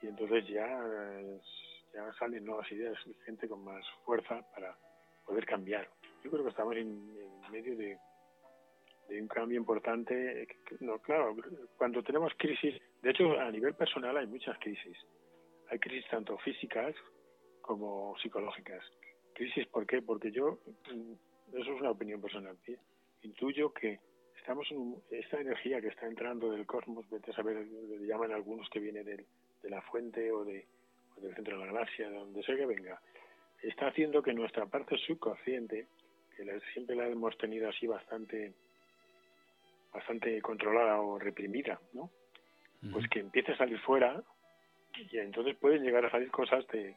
y 0.00 0.08
entonces 0.08 0.48
ya, 0.48 0.66
ya 1.94 2.12
salen 2.14 2.44
nuevas 2.44 2.70
ideas, 2.72 2.98
gente 3.24 3.48
con 3.48 3.62
más 3.62 3.86
fuerza 4.04 4.42
para 4.52 4.76
poder 5.24 5.46
cambiar. 5.46 5.88
Yo 6.24 6.30
creo 6.32 6.42
que 6.42 6.50
estamos 6.50 6.74
en, 6.74 7.06
medio 7.52 7.76
de, 7.76 7.96
un 9.20 9.28
cambio 9.28 9.58
importante. 9.58 10.48
No, 10.80 10.98
claro, 10.98 11.36
cuando 11.76 12.02
tenemos 12.02 12.32
crisis, 12.36 12.80
de 13.00 13.10
hecho 13.10 13.38
a 13.38 13.48
nivel 13.52 13.74
personal 13.74 14.16
hay 14.16 14.26
muchas 14.26 14.58
crisis. 14.58 14.98
Hay 15.70 15.78
crisis 15.78 16.10
tanto 16.10 16.36
físicas 16.38 16.96
como 17.60 18.16
psicológicas. 18.18 18.84
Crisis, 19.34 19.66
¿por 19.68 19.86
qué? 19.86 20.02
Porque 20.02 20.32
yo 20.32 20.58
eso 21.52 21.74
es 21.74 21.80
una 21.80 21.90
opinión 21.90 22.20
personal. 22.20 22.56
Intuyo 23.22 23.72
que 23.72 24.00
estamos 24.38 24.70
en 24.70 24.96
esta 25.10 25.40
energía 25.40 25.80
que 25.80 25.88
está 25.88 26.06
entrando 26.06 26.50
del 26.50 26.66
cosmos, 26.66 27.08
vete 27.10 27.30
a 27.30 27.34
saber, 27.34 27.66
le 27.66 28.06
llaman 28.06 28.32
algunos 28.32 28.68
que 28.70 28.80
viene 28.80 29.04
de 29.04 29.24
la 29.70 29.80
fuente 29.82 30.32
o, 30.32 30.44
de, 30.44 30.66
del 31.18 31.34
centro 31.34 31.58
de 31.58 31.66
la 31.66 31.72
galaxia, 31.72 32.10
de 32.10 32.16
donde 32.16 32.42
sea 32.42 32.56
que 32.56 32.66
venga, 32.66 33.00
está 33.62 33.88
haciendo 33.88 34.22
que 34.22 34.34
nuestra 34.34 34.66
parte 34.66 34.96
subconsciente, 34.98 35.86
que 36.36 36.60
siempre 36.72 36.96
la 36.96 37.06
hemos 37.06 37.36
tenido 37.38 37.68
así 37.68 37.86
bastante 37.86 38.52
bastante 39.92 40.40
controlada 40.40 41.00
o 41.02 41.18
reprimida, 41.18 41.78
¿no? 41.92 42.10
Pues 42.92 43.08
que 43.08 43.20
empiece 43.20 43.52
a 43.52 43.58
salir 43.58 43.78
fuera 43.80 44.22
y 44.96 45.18
entonces 45.18 45.54
pueden 45.56 45.84
llegar 45.84 46.04
a 46.04 46.10
salir 46.10 46.30
cosas 46.30 46.66
de, 46.68 46.96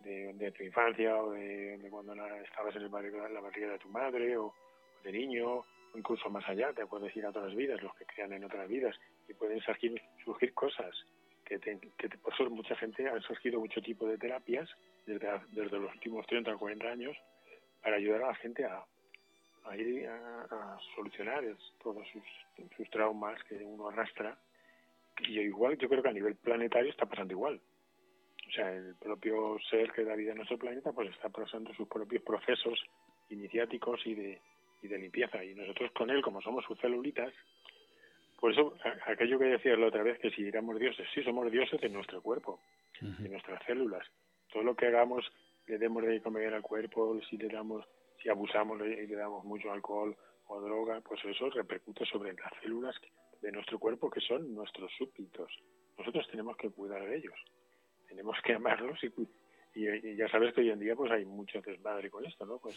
de, 0.00 0.52
tu 0.52 0.62
infancia 0.62 1.16
o 1.16 1.32
de, 1.32 1.86
cuando 1.90 2.14
estabas 2.14 2.74
en, 2.76 2.82
el 2.82 3.34
la 3.34 3.40
barriga 3.40 3.72
de 3.72 3.78
tu 3.78 3.88
madre 3.88 4.36
o, 4.36 4.54
de 5.02 5.12
niño 5.12 5.58
o 5.58 5.66
incluso 5.94 6.28
más 6.30 6.46
allá, 6.48 6.72
te 6.72 6.86
puedes 6.86 7.14
ir 7.16 7.24
a 7.24 7.30
otras 7.30 7.54
vidas, 7.54 7.82
los 7.82 7.94
que 7.96 8.04
crean 8.06 8.32
en 8.32 8.44
otras 8.44 8.68
vidas 8.68 8.96
y 9.28 9.34
pueden 9.34 9.60
surgir, 9.60 10.00
surgir 10.24 10.52
cosas 10.54 10.94
que, 11.44 11.58
que 11.60 12.08
por 12.18 12.34
eso 12.34 12.50
mucha 12.50 12.76
gente 12.76 13.08
ha 13.08 13.20
surgido 13.20 13.60
mucho 13.60 13.80
tipo 13.80 14.06
de 14.06 14.18
terapias 14.18 14.68
desde, 15.06 15.28
desde 15.52 15.78
los 15.78 15.92
últimos 15.94 16.26
30 16.26 16.54
o 16.54 16.58
40 16.58 16.86
años 16.88 17.16
para 17.82 17.96
ayudar 17.96 18.24
a 18.24 18.28
la 18.28 18.34
gente 18.34 18.64
a, 18.64 18.84
a 19.64 19.76
ir 19.76 20.08
a, 20.08 20.76
solucionar 20.94 21.44
todos 21.82 22.06
sus, 22.08 22.68
sus 22.76 22.90
traumas 22.90 23.42
que 23.44 23.54
uno 23.56 23.88
arrastra. 23.88 24.36
Y 25.20 25.40
igual 25.40 25.78
yo 25.78 25.88
creo 25.88 26.02
que 26.02 26.08
a 26.08 26.12
nivel 26.12 26.34
planetario 26.36 26.90
está 26.90 27.06
pasando 27.06 27.32
igual 27.32 27.60
o 28.48 28.50
sea, 28.52 28.72
el 28.72 28.94
propio 28.96 29.58
ser 29.68 29.92
que 29.92 30.04
da 30.04 30.14
vida 30.14 30.32
a 30.32 30.34
nuestro 30.34 30.58
planeta 30.58 30.92
pues 30.92 31.10
está 31.10 31.28
pasando 31.28 31.74
sus 31.74 31.88
propios 31.88 32.22
procesos 32.22 32.78
iniciáticos 33.28 34.00
y 34.06 34.14
de, 34.14 34.40
y 34.82 34.88
de 34.88 34.98
limpieza. 34.98 35.44
Y 35.44 35.54
nosotros 35.54 35.90
con 35.92 36.10
él, 36.10 36.22
como 36.22 36.40
somos 36.40 36.64
sus 36.64 36.78
celulitas, 36.78 37.32
por 38.38 38.52
eso 38.52 38.74
aquello 39.06 39.38
que 39.38 39.46
decías 39.46 39.78
la 39.78 39.86
otra 39.86 40.02
vez, 40.02 40.18
que 40.18 40.30
si 40.30 40.46
éramos 40.46 40.78
dioses, 40.78 41.08
sí 41.14 41.22
somos 41.22 41.50
dioses 41.50 41.80
de 41.80 41.88
nuestro 41.88 42.22
cuerpo, 42.22 42.60
de 43.00 43.28
nuestras 43.28 43.64
células. 43.64 44.06
Todo 44.52 44.62
lo 44.62 44.76
que 44.76 44.86
hagamos, 44.86 45.24
le 45.66 45.78
demos 45.78 46.04
de 46.04 46.20
comer 46.20 46.54
al 46.54 46.62
cuerpo, 46.62 47.18
si 47.28 47.36
le 47.38 47.48
damos, 47.48 47.84
si 48.22 48.28
abusamos 48.28 48.78
y 48.80 49.06
le 49.06 49.16
damos 49.16 49.44
mucho 49.44 49.72
alcohol 49.72 50.16
o 50.48 50.60
droga, 50.60 51.00
pues 51.00 51.24
eso 51.24 51.50
repercute 51.50 52.04
sobre 52.04 52.34
las 52.34 52.52
células 52.62 52.94
de 53.40 53.50
nuestro 53.50 53.78
cuerpo 53.78 54.10
que 54.10 54.20
son 54.20 54.54
nuestros 54.54 54.92
súbditos. 54.96 55.50
Nosotros 55.98 56.28
tenemos 56.30 56.56
que 56.58 56.70
cuidar 56.70 57.04
de 57.04 57.16
ellos 57.16 57.34
tenemos 58.08 58.36
que 58.42 58.54
amarlos 58.54 58.98
y, 59.02 59.12
y, 59.74 60.16
ya 60.16 60.28
sabes 60.28 60.54
que 60.54 60.62
hoy 60.62 60.70
en 60.70 60.80
día 60.80 60.96
pues 60.96 61.10
hay 61.10 61.24
mucho 61.24 61.60
desmadre 61.60 62.10
con 62.10 62.24
esto, 62.24 62.46
¿no? 62.46 62.58
Pues 62.58 62.76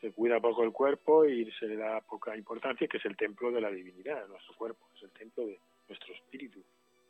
se 0.00 0.12
cuida 0.12 0.40
poco 0.40 0.62
el 0.62 0.72
cuerpo 0.72 1.24
y 1.24 1.50
se 1.52 1.66
le 1.66 1.76
da 1.76 2.00
poca 2.00 2.36
importancia, 2.36 2.86
que 2.86 2.98
es 2.98 3.04
el 3.04 3.16
templo 3.16 3.50
de 3.50 3.60
la 3.60 3.70
divinidad, 3.70 4.26
nuestro 4.28 4.54
cuerpo, 4.54 4.88
es 4.94 5.02
el 5.02 5.10
templo 5.10 5.46
de 5.46 5.58
nuestro 5.88 6.14
espíritu. 6.14 6.62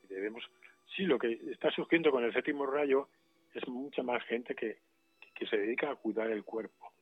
Y 0.04 0.06
debemos, 0.06 0.45
sí, 0.95 1.02
lo 1.02 1.18
que 1.18 1.33
está 1.50 1.71
surgiendo 1.71 2.11
con 2.11 2.25
el 2.25 2.33
séptimo 2.33 2.66
rayo 2.66 3.09
es 3.54 3.66
mucha 3.68 4.02
más 4.02 4.23
gente 4.25 4.54
que, 4.54 4.78
que 5.35 5.47
se 5.47 5.56
dedica 5.56 5.90
a 5.90 5.97
cuidar 5.97 6.30
el 6.30 6.45
cuerpo, 6.45 6.92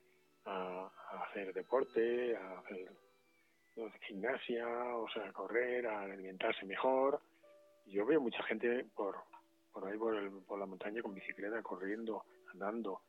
a, 0.47 0.90
hacer 1.28 1.52
deporte, 1.52 2.37
a 2.37 2.59
hacer 2.61 2.90
gimnasia, 4.07 4.66
o 4.97 5.09
sea, 5.11 5.28
a 5.28 5.33
correr, 5.33 5.87
a 5.87 6.02
alimentarse 6.02 6.64
mejor. 6.64 7.21
Yo 7.87 8.07
veo 8.07 8.21
mucha 8.21 8.43
gente 8.45 8.85
por, 8.95 9.16
por 9.75 9.87
ahí 9.87 9.99
por, 9.99 10.14
por 10.45 10.59
la 10.59 10.66
montaña 10.66 11.02
con 11.02 11.12
bicicleta, 11.12 11.61
corriendo, 11.62 12.25
andando, 12.52 13.02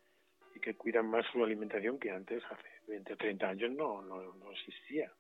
y 0.56 0.60
que 0.60 0.76
cuidan 0.76 1.08
más 1.08 1.26
su 1.32 1.44
alimentación 1.44 2.00
que 2.00 2.10
antes, 2.10 2.44
hace 2.50 2.68
20 2.88 3.14
o 3.14 3.18
30 3.18 3.48
años, 3.48 3.72
no, 3.72 4.02
no, 4.02 4.34
no 4.34 4.52
existía. 4.52 5.12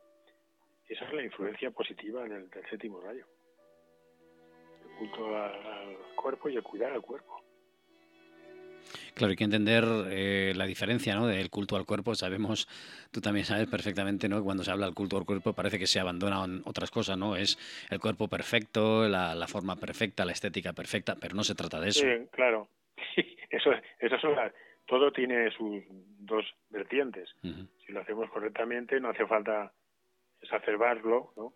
Esa 0.87 1.05
es 1.05 1.13
la 1.13 1.23
influencia 1.23 1.69
positiva 1.71 2.23
del, 2.23 2.49
del 2.49 2.69
séptimo 2.69 2.99
rayo. 2.99 3.25
El 4.83 4.97
culto 4.97 5.37
al 5.37 5.97
cuerpo 6.15 6.49
y 6.49 6.55
el 6.55 6.63
cuidar 6.63 6.91
al 6.91 7.01
cuerpo. 7.01 7.41
Claro, 9.13 9.31
hay 9.31 9.35
que 9.35 9.43
entender 9.43 9.83
eh, 10.09 10.53
la 10.55 10.65
diferencia 10.65 11.15
¿no? 11.15 11.27
del 11.27 11.49
culto 11.49 11.75
al 11.75 11.85
cuerpo. 11.85 12.15
Sabemos, 12.15 12.67
tú 13.11 13.21
también 13.21 13.45
sabes 13.45 13.67
perfectamente, 13.67 14.27
¿no? 14.27 14.43
Cuando 14.43 14.63
se 14.63 14.71
habla 14.71 14.85
del 14.85 14.95
culto 14.95 15.17
al 15.17 15.25
cuerpo 15.25 15.53
parece 15.53 15.79
que 15.79 15.87
se 15.87 15.99
abandonan 15.99 16.61
otras 16.65 16.91
cosas, 16.91 17.17
¿no? 17.17 17.35
Es 17.35 17.57
el 17.89 17.99
cuerpo 17.99 18.27
perfecto, 18.27 19.07
la, 19.07 19.47
forma 19.47 19.75
perfecta, 19.75 20.25
la 20.25 20.31
estética 20.31 20.73
perfecta, 20.73 21.15
pero 21.19 21.35
no 21.35 21.43
se 21.43 21.55
trata 21.55 21.79
de 21.79 21.89
eso. 21.89 22.01
Sí, 22.01 22.27
claro. 22.31 22.67
eso, 23.49 23.71
eso 23.99 24.19
son 24.19 24.35
todo 24.85 25.11
tiene 25.11 25.49
sus 25.51 25.83
dos 26.19 26.45
vertientes. 26.69 27.29
Si 27.85 27.91
lo 27.91 28.01
hacemos 28.01 28.29
correctamente, 28.29 28.99
no 28.99 29.09
hace 29.09 29.25
falta 29.25 29.73
exacerbarlo, 30.41 31.33
¿no? 31.35 31.53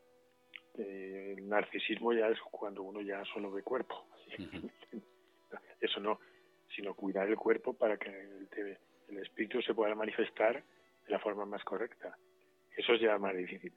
Eh, 0.77 1.35
el 1.37 1.49
narcisismo 1.49 2.13
ya 2.13 2.27
es 2.27 2.39
cuando 2.51 2.83
uno 2.83 3.01
ya 3.01 3.23
solo 3.25 3.51
ve 3.51 3.63
cuerpo. 3.63 4.07
Eso 5.81 5.99
no, 5.99 6.19
sino 6.75 6.93
cuidar 6.93 7.27
el 7.27 7.35
cuerpo 7.35 7.73
para 7.73 7.97
que 7.97 8.09
el, 8.09 8.77
espíritu 9.17 9.61
se 9.61 9.73
pueda 9.73 9.95
manifestar 9.95 10.63
de 11.05 11.11
la 11.11 11.19
forma 11.19 11.45
más 11.45 11.63
correcta. 11.63 12.17
Eso 12.77 12.93
es 12.93 13.01
ya 13.01 13.17
más 13.17 13.35
difícil. 13.35 13.73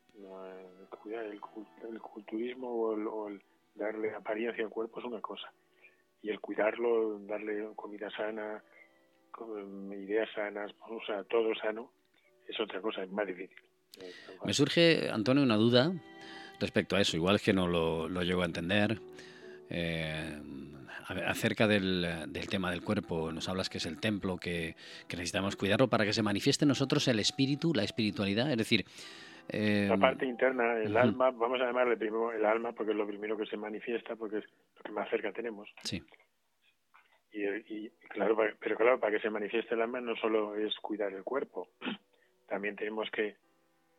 cuidar 1.02 1.24
el, 1.24 1.40
culturismo 1.40 2.68
o 2.70 3.28
el, 3.28 3.42
darle 3.74 4.14
apariencia 4.14 4.64
al 4.64 4.70
cuerpo 4.70 5.00
es 5.00 5.06
una 5.06 5.20
cosa. 5.20 5.52
Y 6.22 6.30
el 6.30 6.40
cuidarlo, 6.40 7.18
darle 7.20 7.66
comida 7.74 8.10
sana, 8.10 8.62
ideas 9.92 10.28
sanas, 10.34 10.72
o 10.88 11.00
sea, 11.04 11.24
todo 11.24 11.54
sano, 11.54 11.90
es 12.46 12.58
otra 12.60 12.80
cosa, 12.80 13.02
es 13.02 13.10
más 13.10 13.26
difícil. 13.26 13.56
Me 14.44 14.52
surge, 14.52 15.10
Antonio, 15.10 15.42
una 15.42 15.56
duda 15.56 15.92
respecto 16.60 16.96
a 16.96 17.00
eso. 17.00 17.16
Igual 17.16 17.36
es 17.36 17.42
que 17.42 17.52
no 17.52 17.66
lo, 17.66 18.08
lo 18.08 18.22
llego 18.22 18.42
a 18.42 18.46
entender. 18.46 19.00
Eh, 19.68 20.40
acerca 21.26 21.66
del, 21.66 22.06
tema 22.50 22.70
del 22.70 22.82
cuerpo, 22.82 23.32
nos 23.32 23.48
hablas 23.48 23.68
que 23.68 23.78
es 23.78 23.86
el 23.86 24.00
templo, 24.00 24.36
que, 24.36 24.74
necesitamos 25.10 25.56
cuidarlo 25.56 25.88
para 25.88 26.04
que 26.04 26.12
se 26.12 26.22
manifieste 26.22 26.64
en 26.64 26.68
nosotros 26.68 27.06
el 27.08 27.18
espíritu, 27.18 27.72
la 27.74 27.84
espiritualidad, 27.84 28.50
es 28.50 28.58
decir... 28.58 28.84
Eh, 29.48 29.86
la 29.88 29.96
parte 29.96 30.24
interna, 30.24 30.78
el 30.78 30.96
alma, 30.96 31.30
vamos 31.30 31.60
a 31.60 31.66
llamarle 31.66 31.96
primero 31.96 32.32
el 32.32 32.44
alma 32.44 32.72
porque 32.72 32.92
es 32.92 32.96
lo 32.96 33.06
primero 33.06 33.36
que 33.36 33.46
se 33.46 33.56
manifiesta, 33.56 34.14
porque 34.14 34.38
es 34.38 34.44
lo 34.76 34.82
que 34.84 34.92
más 34.92 35.10
cerca 35.10 35.32
tenemos. 35.32 35.68
Sí. 35.82 36.02
Y, 37.32 37.88
claro, 38.08 38.36
pero 38.60 38.76
claro, 38.76 39.00
para 39.00 39.12
que 39.12 39.22
se 39.22 39.30
manifieste 39.30 39.74
el 39.74 39.80
alma 39.80 40.00
no 40.00 40.14
solo 40.16 40.54
es 40.54 40.74
cuidar 40.76 41.12
el 41.12 41.24
cuerpo, 41.24 41.68
también 42.48 42.76
tenemos 42.76 43.10
que 43.10 43.36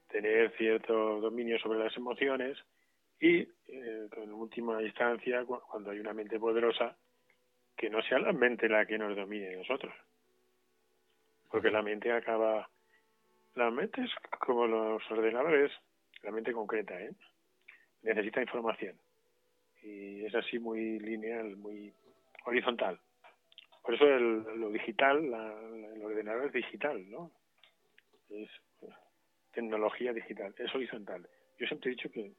tener 0.10 0.51
cierto 0.57 1.19
dominio 1.19 1.57
sobre 1.60 1.79
las 1.79 1.95
emociones 1.98 2.57
y, 3.24 3.38
eh, 3.68 4.10
en 4.18 4.34
última 4.34 4.84
instancia, 4.84 5.46
cuando 5.46 5.92
hay 5.92 6.00
una 6.00 6.12
mente 6.13 6.38
poderosa, 6.38 6.98
que 7.77 7.89
no 7.89 8.01
sea 8.01 8.20
la 8.20 8.34
mente 8.34 8.68
la 8.68 8.86
que 8.86 8.98
nos 8.98 9.15
domine 9.15 9.56
nosotros. 9.56 9.94
Porque 11.50 11.72
la 11.72 11.82
mente 11.82 12.12
acaba... 12.12 12.70
La 13.56 13.72
mente 13.72 14.01
es 14.01 14.12
como 14.39 14.68
los 14.68 15.10
ordenadores, 15.10 15.72
la 16.22 16.32
mente 16.32 16.51
concreta, 16.51 17.00
¿eh? 17.01 17.12
Necesita 18.01 18.42
información. 18.42 18.98
Y 19.82 20.25
es 20.25 20.36
así 20.36 20.60
muy 20.60 21.00
lineal, 21.00 21.56
muy 21.56 21.94
horizontal. 22.46 23.00
Por 23.84 23.94
eso 23.94 24.06
el, 24.06 24.44
lo 24.60 24.70
digital, 24.70 25.24
el 25.24 26.03
ordenador 26.03 26.48
es 26.48 26.53
digital, 26.53 27.10
¿no? 27.10 27.32
Es 28.30 28.50
tecnología 29.53 30.12
digital, 30.12 30.53
es 30.58 30.75
horizontal. 30.75 31.25
Yo 31.58 31.68
siempre 31.68 31.92
he 31.92 31.96
dicho 31.96 32.12
que 32.12 32.34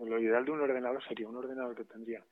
lo 0.00 0.18
ideal 0.18 0.44
de 0.44 0.50
un 0.50 0.60
ordenador 0.60 1.02
sería 1.04 1.28
un 1.28 1.36
ordenador 1.36 1.76
que 1.76 1.84
tendría 1.84 2.24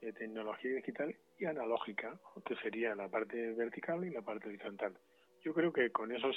eh, 0.00 0.12
tecnología 0.12 0.74
digital 0.76 1.14
y 1.38 1.44
analógica, 1.44 2.18
que 2.44 2.56
sería 2.56 2.94
la 2.94 3.08
parte 3.08 3.52
vertical 3.52 4.04
y 4.04 4.10
la 4.10 4.22
parte 4.22 4.48
horizontal. 4.48 4.96
Yo 5.42 5.54
creo 5.54 5.72
que 5.72 5.90
con 5.90 6.12
esos 6.12 6.36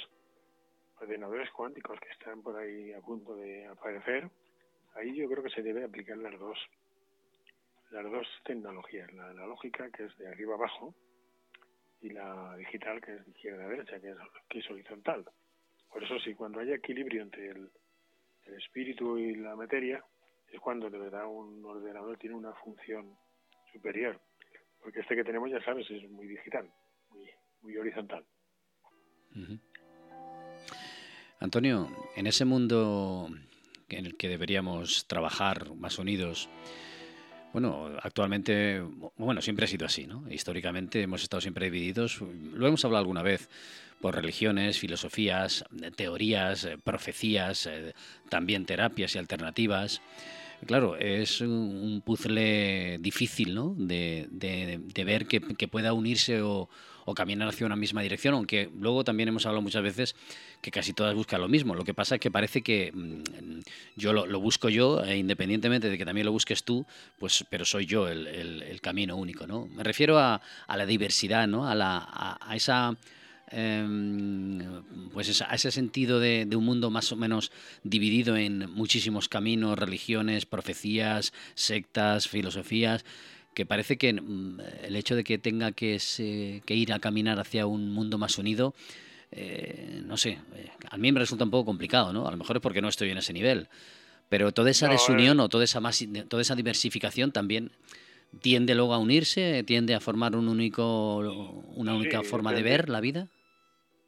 ordenadores 1.00 1.50
cuánticos 1.50 1.98
que 2.00 2.10
están 2.10 2.42
por 2.42 2.56
ahí 2.56 2.92
a 2.92 3.00
punto 3.00 3.36
de 3.36 3.66
aparecer, 3.66 4.28
ahí 4.94 5.14
yo 5.14 5.28
creo 5.28 5.42
que 5.42 5.50
se 5.50 5.62
debe 5.62 5.84
aplicar 5.84 6.18
las 6.18 6.38
dos 6.38 6.58
las 7.90 8.04
dos 8.04 8.26
tecnologías, 8.44 9.12
la 9.14 9.30
analógica 9.30 9.90
que 9.90 10.04
es 10.04 10.16
de 10.16 10.28
arriba 10.28 10.54
abajo 10.54 10.94
y 12.00 12.10
la 12.10 12.56
digital 12.56 13.00
que 13.00 13.16
es 13.16 13.24
de 13.24 13.30
izquierda 13.32 13.64
a 13.64 13.68
derecha, 13.68 14.00
que 14.00 14.10
es, 14.10 14.16
que 14.48 14.58
es 14.60 14.70
horizontal. 14.70 15.24
Por 15.92 16.04
eso 16.04 16.18
sí, 16.20 16.34
cuando 16.34 16.60
hay 16.60 16.72
equilibrio 16.72 17.22
entre 17.22 17.50
el, 17.50 17.70
espíritu 18.56 19.16
y 19.16 19.36
la 19.36 19.54
materia, 19.54 20.04
es 20.50 20.60
cuando 20.60 20.90
de 20.90 20.98
verdad 20.98 21.26
un 21.26 21.64
ordenador 21.64 22.18
tiene 22.18 22.36
una 22.36 22.52
función 22.54 23.16
superior. 23.72 24.20
Porque 24.82 25.00
este 25.00 25.14
que 25.14 25.24
tenemos, 25.24 25.50
ya 25.50 25.62
sabes, 25.62 25.90
es 25.90 26.10
muy 26.10 26.26
digital, 26.26 26.70
muy, 27.62 27.76
horizontal. 27.76 28.24
Antonio, 31.38 31.88
en 32.16 32.26
ese 32.26 32.44
mundo 32.44 33.28
en 33.88 34.06
el 34.06 34.16
que 34.16 34.28
deberíamos 34.28 35.06
trabajar 35.06 35.74
más 35.74 35.98
unidos, 35.98 36.48
bueno, 37.52 37.90
actualmente, 38.02 38.80
bueno, 39.16 39.42
siempre 39.42 39.64
ha 39.64 39.68
sido 39.68 39.84
así, 39.84 40.06
¿no? 40.06 40.24
Históricamente 40.30 41.02
hemos 41.02 41.22
estado 41.22 41.40
siempre 41.40 41.70
divididos, 41.70 42.20
lo 42.20 42.66
hemos 42.66 42.84
hablado 42.84 43.00
alguna 43.00 43.22
vez, 43.22 43.48
por 44.00 44.14
religiones, 44.14 44.78
filosofías, 44.78 45.64
teorías, 45.94 46.64
eh, 46.64 46.78
profecías, 46.82 47.66
eh, 47.66 47.92
también 48.28 48.64
terapias 48.64 49.14
y 49.14 49.18
alternativas. 49.18 50.00
Claro, 50.66 50.96
es 50.96 51.40
un 51.40 52.02
puzzle 52.04 52.98
difícil 52.98 53.54
¿no? 53.54 53.74
de, 53.76 54.28
ver 55.04 55.26
que, 55.26 55.40
pueda 55.68 55.92
unirse 55.92 56.42
o, 56.42 56.68
caminar 57.16 57.48
hacia 57.48 57.66
una 57.66 57.74
misma 57.74 58.02
dirección, 58.02 58.34
aunque 58.34 58.70
luego 58.78 59.02
también 59.02 59.28
hemos 59.28 59.44
hablado 59.44 59.62
muchas 59.62 59.82
veces 59.82 60.14
que 60.60 60.70
casi 60.70 60.92
todas 60.92 61.12
buscan 61.12 61.40
lo 61.40 61.48
mismo. 61.48 61.74
Lo 61.74 61.82
que 61.82 61.92
pasa 61.92 62.14
es 62.14 62.20
que 62.20 62.30
parece 62.30 62.62
que 62.62 62.92
mm, 62.94 63.60
yo 63.96 64.12
lo, 64.12 64.40
busco 64.40 64.68
yo, 64.68 65.02
e 65.02 65.16
independientemente 65.16 65.90
de 65.90 65.98
que 65.98 66.04
también 66.04 66.26
lo 66.26 66.30
busques 66.30 66.62
tú, 66.62 66.86
pues, 67.18 67.44
pero 67.50 67.64
soy 67.64 67.86
yo 67.86 68.06
el 68.06 68.80
camino 68.80 69.16
único. 69.16 69.48
¿no? 69.48 69.66
Me 69.66 69.82
refiero 69.82 70.20
a, 70.20 70.40
a 70.68 70.76
la 70.76 70.86
diversidad, 70.86 71.48
¿no? 71.48 71.66
a, 71.66 71.74
la, 71.74 72.38
a 72.40 72.54
esa 72.54 72.96
Em, 73.52 74.60
pues 75.12 75.42
a 75.42 75.54
ese 75.54 75.72
sentido 75.72 76.20
de, 76.20 76.46
un 76.54 76.64
mundo 76.64 76.90
más 76.90 77.10
o 77.10 77.16
menos 77.16 77.50
dividido 77.82 78.36
en 78.36 78.70
muchísimos 78.70 79.28
caminos, 79.28 79.76
religiones, 79.76 80.46
profecías, 80.46 81.32
sectas, 81.54 82.28
filosofías, 82.28 83.04
que 83.52 83.66
parece 83.66 83.98
que 83.98 84.12
mm, 84.12 84.60
el 84.84 84.94
hecho 84.94 85.16
de 85.16 85.24
que 85.24 85.38
tenga 85.38 85.72
que, 85.72 85.98
ir 86.68 86.92
a 86.92 87.00
caminar 87.00 87.40
hacia 87.40 87.66
un 87.66 87.90
mundo 87.92 88.18
más 88.18 88.38
unido, 88.38 88.72
eh, 89.32 90.00
no 90.06 90.16
sé, 90.16 90.38
eh, 90.54 90.70
a 90.88 90.96
mí 90.96 91.10
me 91.10 91.18
resulta 91.18 91.42
un 91.42 91.50
poco 91.50 91.64
complicado, 91.64 92.12
¿no? 92.12 92.28
A 92.28 92.30
lo 92.30 92.36
mejor 92.36 92.56
es 92.56 92.62
porque 92.62 92.80
no 92.80 92.88
estoy 92.88 93.10
en 93.10 93.18
ese 93.18 93.32
nivel. 93.32 93.68
Pero 94.28 94.52
toda 94.52 94.70
esa 94.70 94.88
desunión 94.88 95.40
o 95.40 95.48
toda 95.48 95.64
esa, 95.64 95.80
más, 95.80 96.04
toda 96.28 96.40
esa 96.40 96.54
diversificación 96.54 97.32
también 97.32 97.72
tiende 98.42 98.76
luego 98.76 98.94
a 98.94 98.98
unirse, 98.98 99.64
tiende 99.64 99.92
a 99.96 99.98
formar 99.98 100.36
un 100.36 100.48
único, 100.48 101.16
una 101.74 101.96
única 101.96 102.22
forma 102.22 102.52
de 102.52 102.62
ver 102.62 102.88
la 102.88 103.00
vida 103.00 103.26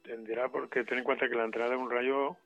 tenderá 0.03 0.49
porque 0.49 0.83
ten 0.83 0.99
en 0.99 1.03
cuenta 1.03 1.29
que 1.29 1.35
la 1.35 1.45
entrada 1.45 1.71
de 1.71 1.77
un 1.77 1.89
rayo 1.89 2.37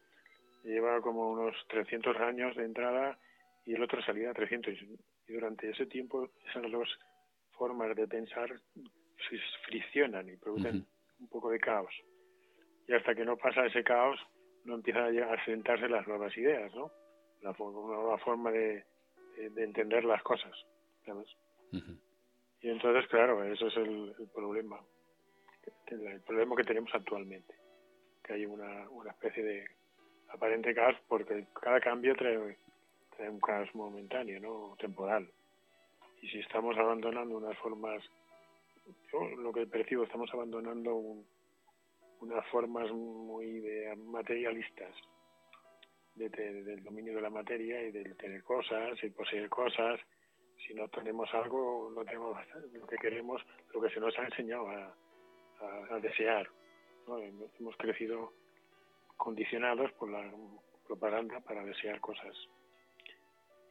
lleva 0.63 1.01
como 1.01 1.31
unos 1.31 1.55
300 1.69 2.15
años 2.17 2.55
de 2.55 2.65
entrada 2.65 3.17
y 3.65 3.73
el 3.73 3.83
otro 3.83 4.01
salida 4.01 4.33
300 4.33 4.73
y 5.27 5.33
durante 5.33 5.69
ese 5.69 5.85
tiempo 5.87 6.29
esas 6.49 6.71
dos 6.71 6.87
formas 7.51 7.95
de 7.95 8.07
pensar 8.07 8.49
se 8.75 9.37
friccionan 9.65 10.29
y 10.29 10.37
producen 10.37 10.85
un 11.19 11.27
poco 11.27 11.49
de 11.49 11.59
caos. 11.59 11.93
Y 12.87 12.93
hasta 12.93 13.15
que 13.15 13.25
no 13.25 13.35
pasa 13.35 13.65
ese 13.65 13.83
caos 13.83 14.19
no 14.63 14.75
empiezan 14.75 15.17
a 15.23 15.45
sentarse 15.45 15.87
las 15.87 16.07
nuevas 16.07 16.35
ideas 16.37 16.73
no 16.75 16.91
la 17.41 17.55
nueva 17.57 18.17
forma 18.17 18.51
de, 18.51 18.83
entender 19.55 20.03
las 20.03 20.21
cosas 20.23 20.51
¿sabes? 21.05 21.27
y 22.61 22.69
entonces 22.69 23.07
claro 23.07 23.43
eso 23.43 23.67
es 23.67 23.77
el 23.77 24.29
problema 24.33 24.79
el 25.87 26.21
problema 26.21 26.55
que 26.55 26.63
tenemos 26.63 26.93
actualmente, 26.93 27.55
que 28.23 28.33
hay 28.33 28.45
una, 28.45 28.89
una 28.89 29.11
especie 29.11 29.43
de 29.43 29.65
aparente 30.29 30.73
caos 30.73 30.95
porque 31.07 31.47
cada 31.61 31.79
cambio 31.79 32.15
trae, 32.15 32.57
trae 33.15 33.29
un 33.29 33.39
caos 33.39 33.73
momentáneo, 33.73 34.39
¿no? 34.39 34.75
temporal. 34.77 35.29
Y 36.21 36.27
si 36.29 36.39
estamos 36.39 36.77
abandonando 36.77 37.37
unas 37.37 37.57
formas, 37.59 38.03
yo 39.11 39.23
lo 39.37 39.53
que 39.53 39.67
percibo, 39.67 40.03
estamos 40.03 40.29
abandonando 40.33 40.95
unas 42.19 42.45
formas 42.47 42.91
muy 42.91 43.59
de 43.59 43.95
materialistas, 43.95 44.93
de, 46.15 46.29
del 46.29 46.83
dominio 46.83 47.15
de 47.15 47.21
la 47.21 47.29
materia 47.29 47.81
y 47.83 47.91
del 47.91 48.17
tener 48.17 48.43
cosas 48.43 49.01
y 49.03 49.09
poseer 49.09 49.49
cosas. 49.49 49.99
Si 50.65 50.73
no 50.73 50.87
tenemos 50.87 51.31
algo, 51.35 51.91
no 51.93 52.03
tenemos 52.03 52.35
lo 52.73 52.87
que 52.87 52.97
queremos, 52.97 53.41
lo 53.73 53.79
que 53.79 53.89
se 53.91 53.99
nos 53.99 54.17
ha 54.17 54.25
enseñado 54.25 54.67
a, 54.69 54.95
a, 55.61 55.99
desear. 55.99 56.49
Hemos 57.59 57.75
crecido 57.77 58.33
condicionados 59.15 59.91
por 59.93 60.09
la 60.09 60.31
propaganda 60.85 61.39
para 61.39 61.63
desear 61.63 61.99
cosas. 61.99 62.35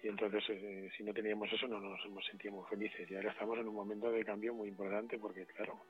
Y 0.03 0.09
entonces, 0.09 0.45
eh, 0.49 0.91
si 0.97 1.03
no 1.03 1.13
teníamos 1.13 1.53
eso, 1.53 1.67
no 1.67 1.81
nos, 1.81 2.01
sentíamos 2.27 2.69
felices. 2.69 3.11
Y 3.11 3.17
ahora 3.17 3.33
estamos 3.33 3.59
en 3.59 3.69
un 3.69 3.75
momento 3.75 4.11
de 4.11 4.25
cambio 4.25 4.55
muy 4.55 4.69
importante 4.69 5.19
porque, 5.19 5.47
claro, 5.47 5.81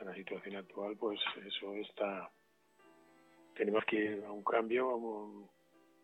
en 0.00 0.06
la 0.06 0.14
situación 0.14 0.56
actual, 0.56 0.96
pues 0.96 1.20
eso 1.46 1.74
está. 1.74 2.30
Tenemos 3.54 3.84
que 3.84 3.96
ir 3.96 4.24
a 4.24 4.32
un 4.32 4.44
cambio 4.44 5.48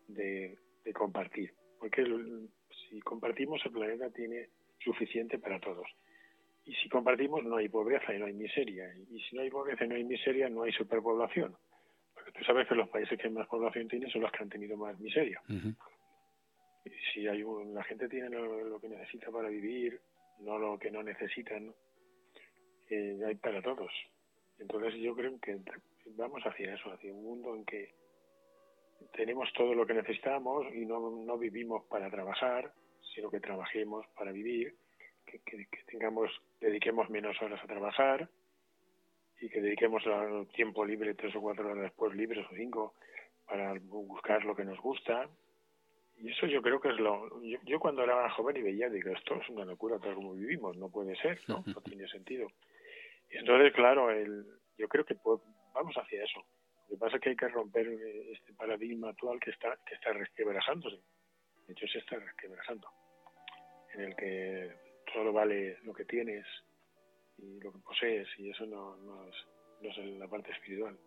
de, 0.07 0.57
de 0.83 0.93
compartir. 0.93 1.53
Porque 1.79 2.03
si 2.89 2.99
compartimos, 3.01 3.61
el 3.65 3.71
planeta 3.71 4.09
tiene 4.09 4.49
suficiente 4.79 5.39
para 5.39 5.59
todos. 5.59 5.87
Y 6.65 6.73
si 6.75 6.89
compartimos, 6.89 7.43
no 7.43 7.57
hay 7.57 7.69
pobreza 7.69 8.13
y 8.13 8.19
no 8.19 8.25
hay 8.25 8.33
miseria. 8.33 8.93
Y 9.09 9.19
si 9.21 9.35
no 9.35 9.41
hay 9.41 9.49
pobreza 9.49 9.85
y 9.85 9.87
no 9.87 9.95
hay 9.95 10.03
miseria, 10.03 10.49
no 10.49 10.63
hay 10.63 10.71
superpoblación. 10.71 11.55
Porque 12.13 12.31
tú 12.31 12.43
sabes 12.43 12.67
que 12.67 12.75
los 12.75 12.89
países 12.89 13.17
que 13.17 13.29
más 13.29 13.47
población 13.47 13.87
tienen 13.87 14.09
son 14.09 14.21
los 14.21 14.31
que 14.31 14.43
han 14.43 14.49
tenido 14.49 14.77
más 14.77 14.99
miseria. 14.99 15.41
Y 15.47 16.89
si 17.13 17.27
hay 17.27 17.43
la 17.73 17.83
gente 17.83 18.07
tiene 18.07 18.29
lo, 18.29 18.79
que 18.79 18.89
necesita 18.89 19.31
para 19.31 19.49
vivir, 19.49 19.99
no 20.39 20.57
lo 20.57 20.77
que 20.77 20.91
no 20.91 21.01
necesitan, 21.03 21.73
eh, 22.89 23.19
hay 23.25 23.35
para 23.35 23.61
todos. 23.61 23.91
Entonces 24.59 24.95
yo 24.95 25.15
creo 25.15 25.39
que 25.39 25.59
vamos 26.15 26.41
hacia 26.43 26.75
eso, 26.75 26.91
hacia 26.91 27.13
un 27.13 27.23
mundo 27.23 27.55
en 27.55 27.65
que 27.65 27.93
tenemos 29.13 29.51
todo 29.53 29.73
lo 29.73 29.85
que 29.85 29.93
necesitamos 29.93 30.65
y 30.73 30.85
no, 30.85 31.09
no 31.09 31.37
vivimos 31.37 31.85
para 31.85 32.09
trabajar, 32.09 32.73
sino 33.13 33.29
que 33.29 33.39
trabajemos 33.39 34.05
para 34.15 34.31
vivir 34.31 34.75
que, 35.45 35.67
tengamos, 35.87 36.31
dediquemos 36.59 37.09
menos 37.09 37.39
horas 37.41 37.61
a 37.63 37.67
trabajar 37.67 38.29
y 39.39 39.49
que 39.49 39.61
dediquemos 39.61 40.03
el 40.05 40.47
tiempo 40.49 40.85
libre, 40.85 41.13
tres 41.13 41.35
o 41.35 41.41
cuatro 41.41 41.69
horas 41.69 41.83
después, 41.83 42.13
libres 42.13 42.45
o 42.45 42.55
cinco, 42.55 42.95
para 43.47 43.73
buscar 43.79 44.43
lo 44.43 44.55
que 44.55 44.65
nos 44.65 44.79
gusta. 44.79 45.29
Y 46.17 46.31
eso 46.31 46.47
yo 46.47 46.61
creo 46.61 46.81
que 46.81 46.89
es 46.89 46.99
lo... 46.99 47.41
Yo, 47.41 47.79
cuando 47.79 48.03
era 48.03 48.29
joven 48.31 48.57
y 48.57 48.61
veía, 48.61 48.89
digo, 48.89 49.11
esto 49.11 49.35
es 49.35 49.47
una 49.49 49.63
locura 49.63 49.97
tal 49.99 50.15
como 50.15 50.33
vivimos, 50.33 50.75
no 50.75 50.89
puede 50.89 51.15
ser, 51.15 51.39
¿no? 51.47 51.63
No 51.65 51.81
tiene 51.81 52.07
sentido. 52.09 52.47
Y 53.31 53.37
entonces, 53.37 53.73
claro, 53.73 54.09
el, 54.11 54.45
yo 54.77 54.87
creo 54.89 55.05
que 55.05 55.15
vamos 55.73 55.95
hacia 55.95 56.23
eso. 56.23 56.43
Lo 56.89 56.95
que 56.95 56.99
pasa 56.99 57.15
es 57.15 57.21
que 57.21 57.29
hay 57.29 57.35
que 57.35 57.47
romper 57.47 57.87
este 58.33 58.53
paradigma 58.53 59.09
actual 59.09 59.39
que 59.39 59.51
está, 59.51 59.77
que 59.85 59.95
está 59.95 60.11
resquebrajándose. 60.11 60.99
De 61.67 61.73
hecho, 61.73 61.87
se 61.87 61.99
está 61.99 62.17
resquebrajando. 62.17 62.89
En 63.93 64.01
el 64.01 64.15
que 64.15 64.88
solo 65.13 65.33
vale 65.33 65.77
lo 65.83 65.93
que 65.93 66.05
tienes 66.05 66.45
y 67.37 67.59
lo 67.59 67.71
que 67.71 67.79
posees 67.79 68.27
y 68.37 68.49
eso 68.49 68.65
no, 68.65 68.97
no, 68.97 69.27
es, 69.27 69.35
no 69.81 69.89
es 69.89 70.19
la 70.19 70.27
parte 70.27 70.51
espiritual. 70.51 70.97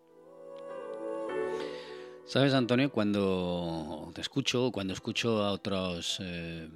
Sabes, 2.25 2.55
Antonio, 2.55 2.91
cuando 2.91 4.11
te 4.15 4.21
escucho, 4.21 4.71
cuando 4.71 4.93
escucho 4.93 5.43
a 5.43 5.51
otros, 5.51 6.19
eh, 6.23 6.69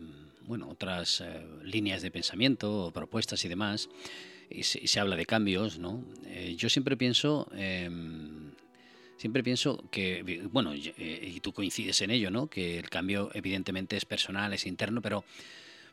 bueno, 0.42 0.68
otras 0.68 1.20
eh, 1.20 1.46
líneas 1.62 2.02
de 2.02 2.10
pensamiento, 2.10 2.90
propuestas 2.92 3.44
y 3.44 3.48
demás, 3.48 3.88
y 4.50 4.64
se, 4.64 5.00
habla 5.00 5.16
de 5.16 5.24
cambios, 5.24 5.78
¿no? 5.78 6.04
Eh, 6.26 6.54
yo 6.56 6.68
siempre 6.68 6.96
pienso, 6.96 7.48
em, 7.54 8.52
siempre 9.16 9.42
pienso 9.42 9.82
que, 9.90 10.42
bueno, 10.50 10.74
y 10.74 11.40
tú 11.40 11.52
coincides 11.52 12.00
en 12.02 12.10
ello, 12.10 12.30
¿no? 12.30 12.48
Que 12.48 12.78
el 12.78 12.90
cambio 12.90 13.30
evidentemente 13.32 13.96
es 13.96 14.04
personal, 14.04 14.52
es 14.52 14.66
interno, 14.66 15.00
pero 15.00 15.24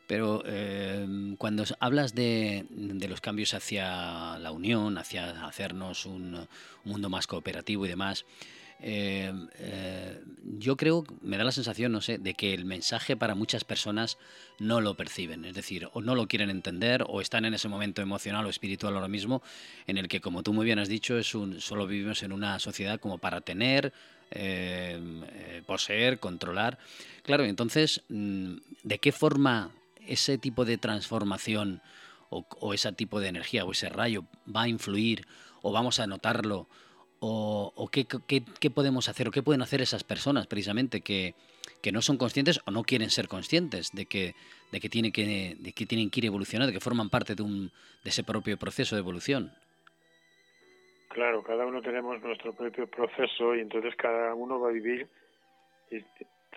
pero 0.06 0.44
em, 0.46 1.36
cuando 1.36 1.64
hablas 1.80 2.14
de, 2.14 2.66
los 3.08 3.20
cambios 3.20 3.54
hacia 3.54 4.38
la 4.38 4.52
unión, 4.52 4.98
hacia 4.98 5.46
hacernos 5.46 6.06
un 6.06 6.46
mundo 6.84 7.08
más 7.08 7.26
cooperativo 7.26 7.86
y 7.86 7.88
demás, 7.88 8.24
eh, 8.86 9.32
eh, 9.60 10.20
yo 10.58 10.76
creo, 10.76 11.04
me 11.22 11.38
da 11.38 11.44
la 11.44 11.52
sensación, 11.52 11.92
no 11.92 12.02
sé, 12.02 12.18
de 12.18 12.34
que 12.34 12.52
el 12.52 12.66
mensaje 12.66 13.16
para 13.16 13.34
muchas 13.34 13.64
personas 13.64 14.18
no 14.58 14.82
lo 14.82 14.94
perciben, 14.94 15.46
es 15.46 15.54
decir, 15.54 15.88
o 15.94 16.02
no 16.02 16.14
lo 16.14 16.26
quieren 16.26 16.50
entender 16.50 17.04
o 17.08 17.22
están 17.22 17.46
en 17.46 17.54
ese 17.54 17.68
momento 17.68 18.02
emocional 18.02 18.44
o 18.44 18.50
espiritual 18.50 18.94
ahora 18.94 19.08
mismo 19.08 19.42
en 19.86 19.96
el 19.96 20.08
que, 20.08 20.20
como 20.20 20.42
tú 20.42 20.52
muy 20.52 20.66
bien 20.66 20.78
has 20.78 20.88
dicho, 20.88 21.16
es 21.16 21.34
un, 21.34 21.62
solo 21.62 21.86
vivimos 21.86 22.22
en 22.22 22.32
una 22.32 22.58
sociedad 22.58 23.00
como 23.00 23.16
para 23.16 23.40
tener, 23.40 23.92
eh, 24.30 25.62
poseer, 25.66 26.18
controlar. 26.18 26.78
Claro, 27.22 27.44
entonces, 27.44 28.02
mm, 28.10 28.56
¿de 28.82 28.98
qué 28.98 29.12
forma 29.12 29.70
ese 30.06 30.38
tipo 30.38 30.64
de 30.64 30.78
transformación 30.78 31.82
o, 32.30 32.46
o 32.60 32.74
ese 32.74 32.92
tipo 32.92 33.20
de 33.20 33.28
energía 33.28 33.64
o 33.64 33.72
ese 33.72 33.88
rayo 33.88 34.24
va 34.46 34.62
a 34.62 34.68
influir 34.68 35.26
o 35.62 35.72
vamos 35.72 36.00
a 36.00 36.06
notarlo? 36.06 36.68
o, 37.26 37.88
qué, 37.90 38.70
podemos 38.70 39.08
hacer 39.08 39.28
o 39.28 39.30
qué 39.30 39.42
pueden 39.42 39.62
hacer 39.62 39.80
esas 39.80 40.04
personas 40.04 40.46
precisamente 40.46 41.00
que, 41.00 41.34
no 41.92 42.02
son 42.02 42.16
conscientes 42.16 42.60
o 42.66 42.70
no 42.70 42.82
quieren 42.82 43.10
ser 43.10 43.28
conscientes 43.28 43.92
de 43.92 44.06
que, 44.06 44.34
de 44.72 44.80
que, 44.80 44.88
tiene 44.88 45.12
que, 45.12 45.56
de 45.58 45.72
que 45.72 45.86
tienen 45.86 46.10
que 46.10 46.20
ir 46.20 46.26
evolucionando, 46.26 46.68
de 46.68 46.72
que 46.72 46.80
forman 46.80 47.10
parte 47.10 47.34
de, 47.34 47.42
un, 47.42 47.70
de 48.02 48.10
ese 48.10 48.24
propio 48.24 48.56
proceso 48.58 48.96
de 48.96 49.00
evolución. 49.00 49.52
Claro, 51.08 51.42
cada 51.42 51.64
uno 51.66 51.80
tenemos 51.80 52.20
nuestro 52.22 52.52
propio 52.52 52.86
proceso 52.88 53.54
y 53.54 53.60
entonces 53.60 53.94
cada 53.96 54.34
uno 54.34 54.58
va 54.58 54.68
a 54.68 54.72
vivir 54.72 55.08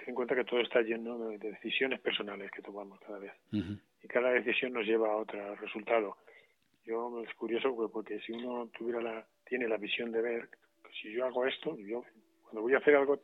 en 0.08 0.16
cuenta 0.16 0.36
que 0.36 0.46
todo 0.46 0.62
está 0.62 0.82
lleno 0.82 1.18
de 1.30 1.38
decisiones 1.38 2.00
personales 2.00 2.50
que 2.52 2.62
tomamos 2.62 3.00
cada 3.02 3.20
vez. 3.20 3.34
Y 3.52 4.08
cada 4.08 4.32
decisión 4.32 4.74
nos 4.74 4.86
lleva 4.86 5.12
a 5.12 5.18
otro 5.18 5.56
resultado. 5.56 6.18
Yo 6.86 7.22
es 7.22 7.34
curioso 7.36 7.76
porque 7.92 8.20
si 8.22 8.32
uno 8.32 8.70
tuviera 8.78 9.02
la 9.02 9.28
tiene 9.46 9.68
la 9.68 9.78
visión 9.78 10.12
de 10.12 10.22
ver, 10.22 10.50
si 11.02 11.12
yo 11.12 11.26
hago 11.26 11.46
esto, 11.46 11.78
yo 11.78 12.04
cuando 12.44 12.62
voy 12.62 12.74
a 12.74 12.78
hacer 12.78 12.96
algo, 12.96 13.20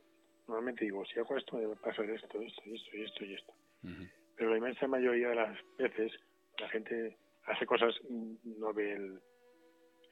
normalmente 0.46 0.84
digo, 0.84 1.04
si 1.06 1.18
hago 1.18 1.36
esto, 1.36 1.56
me 1.56 1.74
pasa 1.76 2.02
esto, 2.04 2.40
esto, 2.40 2.62
esto 2.66 2.96
y 2.96 3.02
esto 3.02 3.24
y 3.24 3.34
esto. 3.34 3.52
Pero 4.36 4.50
la 4.50 4.58
inmensa 4.58 4.86
mayoría 4.86 5.28
de 5.30 5.34
las 5.34 5.58
veces 5.78 6.12
la 6.58 6.68
gente 6.68 7.16
hace 7.46 7.66
cosas, 7.66 7.94
no 8.08 8.72
ve 8.72 8.92
el, 8.92 9.20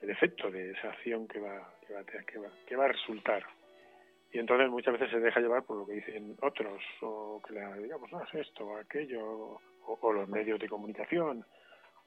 el 0.01 0.11
efecto 0.11 0.51
de 0.51 0.73
esa 0.73 0.89
acción 0.91 1.29
que 1.29 1.39
va, 1.39 1.75
que 1.87 1.95
va, 1.95 2.05
que 2.05 2.39
va, 2.39 2.51
que 2.67 2.77
va 2.77 2.85
a 2.87 2.89
resultar. 2.89 3.45
Y 4.33 4.39
entonces 4.39 4.71
muchas 4.71 4.95
veces 4.95 5.11
se 5.11 5.21
deja 5.21 5.41
llevar 5.41 5.65
por 5.65 5.77
lo 5.77 5.87
que 5.87 5.93
dicen 5.93 6.37
otros, 6.41 6.83
o 7.03 7.41
que 7.47 7.53
le 7.53 7.83
digamos, 7.83 8.11
no, 8.11 8.23
es 8.23 8.35
esto 8.35 8.67
o 8.67 8.77
aquello, 8.79 9.61
o, 9.87 10.13
los 10.13 10.29
medios 10.29 10.59
de 10.59 10.69
comunicación, 10.69 11.45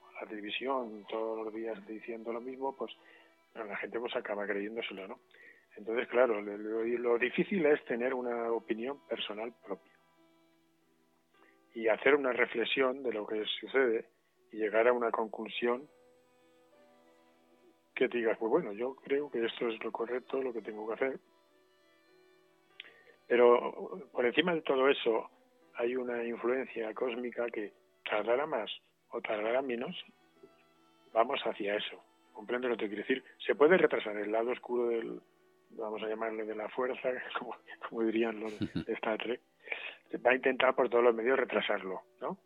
o 0.00 0.20
la 0.20 0.26
televisión, 0.28 1.06
todos 1.08 1.44
los 1.44 1.54
días 1.54 1.86
diciendo 1.86 2.32
lo 2.32 2.40
mismo, 2.40 2.76
pues 2.76 2.92
la 3.54 3.76
gente 3.76 4.00
pues 4.00 4.14
acaba 4.16 4.44
creyéndoselo, 4.44 5.06
¿no? 5.06 5.20
Entonces, 5.76 6.08
claro, 6.08 6.40
lo, 6.40 7.18
difícil 7.18 7.64
es 7.66 7.84
tener 7.84 8.12
una 8.12 8.50
opinión 8.50 8.98
personal 9.06 9.54
propia 9.64 9.92
y 11.74 11.88
hacer 11.88 12.14
una 12.14 12.32
reflexión 12.32 13.02
de 13.02 13.12
lo 13.12 13.26
que 13.26 13.44
sucede 13.60 14.08
y 14.50 14.56
llegar 14.56 14.88
a 14.88 14.92
una 14.92 15.10
conclusión 15.10 15.86
que 17.94 18.08
te 18.08 18.18
digas, 18.18 18.38
pues 18.38 18.50
bueno, 18.50 18.72
yo 18.72 18.96
creo 18.96 19.30
que 19.30 19.44
esto 19.44 19.68
es 19.68 19.82
lo 19.84 19.92
correcto, 19.92 20.42
lo 20.42 20.52
que 20.52 20.62
tengo 20.62 20.88
que 20.88 20.94
hacer. 20.94 21.20
Pero 23.26 24.08
por 24.12 24.24
encima 24.24 24.54
de 24.54 24.62
todo 24.62 24.88
eso 24.88 25.30
hay 25.74 25.96
una 25.96 26.24
influencia 26.24 26.92
cósmica 26.94 27.46
que 27.46 27.72
tardará 28.08 28.46
más 28.46 28.70
o 29.10 29.20
tardará 29.20 29.62
menos, 29.62 29.96
vamos 31.12 31.40
hacia 31.42 31.76
eso 31.76 32.02
comprende 32.36 32.68
lo 32.68 32.76
que 32.76 32.86
quiere 32.86 33.02
decir. 33.02 33.24
Se 33.46 33.54
puede 33.54 33.78
retrasar 33.78 34.14
el 34.18 34.30
lado 34.30 34.50
oscuro 34.50 34.88
del, 34.88 35.20
vamos 35.70 36.02
a 36.02 36.08
llamarle 36.08 36.44
de 36.44 36.54
la 36.54 36.68
fuerza, 36.68 37.08
como, 37.88 38.02
dirían 38.02 38.38
los 38.38 38.58
de 38.58 38.92
Star 38.92 39.18
Trek. 39.18 39.40
Va 40.24 40.32
a 40.32 40.34
intentar 40.34 40.74
por 40.74 40.90
todos 40.90 41.02
los 41.02 41.14
medios 41.14 41.38
retrasarlo, 41.38 42.02
¿no? 42.20 42.38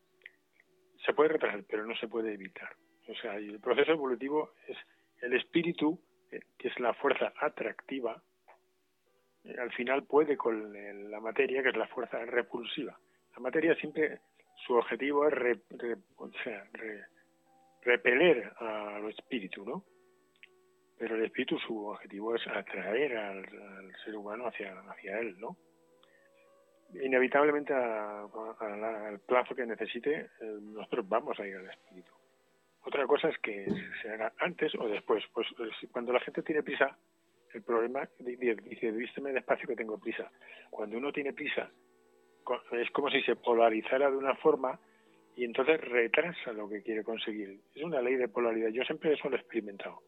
Se 1.05 1.13
puede 1.13 1.31
retrasar, 1.31 1.65
pero 1.69 1.85
no 1.85 1.97
se 1.97 2.07
puede 2.07 2.33
evitar. 2.33 2.71
O 3.09 3.15
sea, 3.15 3.35
el 3.35 3.59
proceso 3.59 3.93
evolutivo 3.93 4.53
es 4.69 4.79
el 5.23 5.35
espíritu, 5.35 6.01
eh, 6.31 6.41
que 6.57 6.69
es 6.69 6.79
la 6.79 6.95
fuerza 6.95 7.33
atractiva, 7.41 8.23
al 9.59 9.73
final 9.73 10.05
puede 10.05 10.37
con 10.37 10.73
la 11.11 11.21
materia, 11.21 11.63
que 11.63 11.71
es 11.71 11.77
la 11.77 11.89
fuerza 11.89 12.25
repulsiva. 12.25 12.99
La 13.35 13.41
materia 13.41 13.75
siempre, 13.77 14.21
su 14.67 14.75
objetivo 14.75 15.27
es 15.27 15.35
o 16.17 16.31
sea, 16.45 16.69
repeler 17.83 18.53
al 18.59 19.09
espíritu, 19.09 19.65
¿no? 19.65 19.85
Pero 20.99 21.17
el 21.17 21.25
espíritu 21.25 21.59
su 21.59 21.87
objetivo 21.87 22.35
es 22.35 22.47
atraer 22.47 23.17
al, 23.17 23.47
ser 24.05 24.15
humano 24.17 24.47
hacia, 24.47 24.79
hacia 24.81 25.19
él, 25.19 25.39
¿no? 25.41 25.57
Inevitablemente 26.93 27.73
al 27.73 29.21
plazo 29.27 29.55
que 29.55 29.65
necesite, 29.65 30.31
eh, 30.41 30.59
nosotros 30.61 31.09
vamos 31.09 31.39
a 31.39 31.47
ir 31.47 31.57
al 31.57 31.71
espíritu. 31.71 32.13
Otra 32.83 33.07
cosa 33.07 33.29
es 33.29 33.39
que 33.39 33.67
se 34.03 34.11
haga 34.11 34.33
antes 34.39 34.75
o 34.75 34.89
después. 34.89 35.23
Pues 35.33 35.47
cuando 35.93 36.13
la 36.13 36.21
gente 36.21 36.43
tiene 36.43 36.63
prisa, 36.63 36.97
el 37.53 37.63
problema 37.63 38.09
dice, 38.19 38.91
vísteme 38.93 39.33
despacio 39.33 39.69
que 39.69 39.77
tengo 39.77 39.99
prisa. 39.99 40.31
Cuando 40.71 40.99
uno 40.99 41.13
tiene 41.13 41.33
prisa, 41.33 41.71
es 42.73 42.91
como 42.91 43.11
si 43.11 43.23
se 43.23 43.37
polarizara 43.37 44.11
de 44.11 44.17
una 44.17 44.35
forma 44.37 44.79
y 45.37 45.45
entonces 45.45 45.81
retrasa 45.81 46.53
lo 46.53 46.69
que 46.69 46.83
quiere 46.83 47.03
conseguir. 47.03 47.61
Es 47.75 47.83
una 47.83 48.01
ley 48.01 48.17
de 48.17 48.29
polaridad. 48.29 48.69
Yo 48.69 48.85
siempre 48.85 49.13
eso 49.13 49.29
lo 49.29 49.37
he 49.37 49.41
experimentado. 49.41 50.03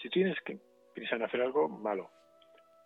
Si 0.00 0.08
tienes 0.08 0.38
que 0.40 0.58
prisa 0.94 1.16
en 1.16 1.22
hacer 1.22 1.40
algo, 1.40 1.68
malo, 1.68 2.10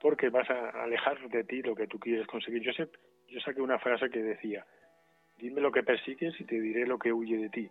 porque 0.00 0.28
vas 0.28 0.48
a 0.50 0.70
alejar 0.82 1.28
de 1.28 1.44
ti 1.44 1.62
lo 1.62 1.74
que 1.74 1.86
tú 1.86 1.98
quieres 1.98 2.26
conseguir. 2.26 2.62
Yo, 2.62 2.72
sé, 2.72 2.88
yo 3.28 3.40
saqué 3.40 3.60
una 3.60 3.78
frase 3.78 4.10
que 4.10 4.22
decía, 4.22 4.64
dime 5.38 5.60
lo 5.60 5.72
que 5.72 5.82
persigues 5.82 6.38
y 6.40 6.44
te 6.44 6.60
diré 6.60 6.86
lo 6.86 6.98
que 6.98 7.12
huye 7.12 7.38
de 7.38 7.48
ti. 7.48 7.70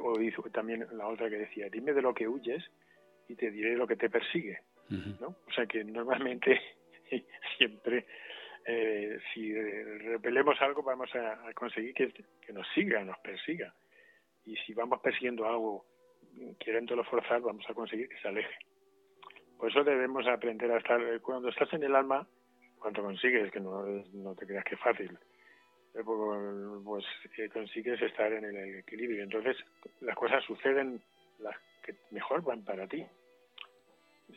O 0.00 0.50
también 0.50 0.86
la 0.92 1.06
otra 1.06 1.28
que 1.30 1.38
decía, 1.38 1.68
dime 1.70 1.92
de 1.92 2.02
lo 2.02 2.14
que 2.14 2.28
huyes 2.28 2.62
y 3.28 3.34
te 3.34 3.50
diré 3.50 3.76
lo 3.76 3.86
que 3.86 3.96
te 3.96 4.10
persigue. 4.10 4.60
¿No? 4.90 5.28
O 5.28 5.52
sea 5.54 5.66
que 5.66 5.84
normalmente 5.84 6.60
siempre 7.56 8.06
eh, 8.66 9.18
si 9.32 9.54
repelemos 9.54 10.60
algo 10.60 10.82
vamos 10.82 11.10
a, 11.14 11.52
conseguir 11.54 11.94
que, 11.94 12.52
nos 12.52 12.66
siga, 12.74 13.02
nos 13.04 13.18
persiga. 13.18 13.74
Y 14.44 14.56
si 14.56 14.74
vamos 14.74 15.00
persiguiendo 15.00 15.46
algo, 15.46 15.86
queriéndolo 16.58 17.04
forzar, 17.04 17.40
vamos 17.40 17.64
a 17.68 17.74
conseguir 17.74 18.08
que 18.08 18.18
se 18.18 18.28
aleje. 18.28 18.54
Por 19.58 19.70
eso 19.70 19.84
debemos 19.84 20.26
aprender 20.26 20.70
a 20.72 20.78
estar, 20.78 21.00
cuando 21.20 21.48
estás 21.48 21.72
en 21.74 21.82
el 21.82 21.94
alma, 21.94 22.26
cuando 22.78 23.02
consigues, 23.02 23.50
que 23.52 23.60
no, 23.60 23.84
no 24.14 24.34
te 24.34 24.46
creas 24.46 24.64
que 24.64 24.74
es 24.74 24.80
fácil, 24.80 25.18
eh, 25.94 26.02
pues, 26.04 26.84
pues 26.84 27.04
eh, 27.38 27.48
consigues 27.50 28.00
estar 28.00 28.32
en 28.32 28.44
el 28.44 28.78
equilibrio. 28.78 29.22
Entonces 29.22 29.56
las 30.00 30.16
cosas 30.16 30.42
suceden 30.44 31.02
las 31.38 31.56
que 31.82 31.94
mejor 32.10 32.42
van 32.42 32.64
para 32.64 32.86
ti 32.86 33.04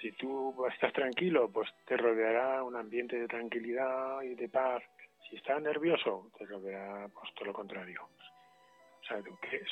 si 0.01 0.11
tú 0.13 0.65
estás 0.71 0.93
tranquilo, 0.93 1.49
pues 1.51 1.69
te 1.85 1.97
rodeará 1.97 2.63
un 2.63 2.75
ambiente 2.75 3.17
de 3.17 3.27
tranquilidad 3.27 4.21
y 4.21 4.35
de 4.35 4.49
paz. 4.49 4.83
Si 5.29 5.35
estás 5.35 5.61
nervioso, 5.61 6.29
te 6.37 6.45
rodeará 6.45 7.07
pues, 7.09 7.33
todo 7.35 7.45
lo 7.45 7.53
contrario. 7.53 8.01
O 9.03 9.05
sea, 9.05 9.21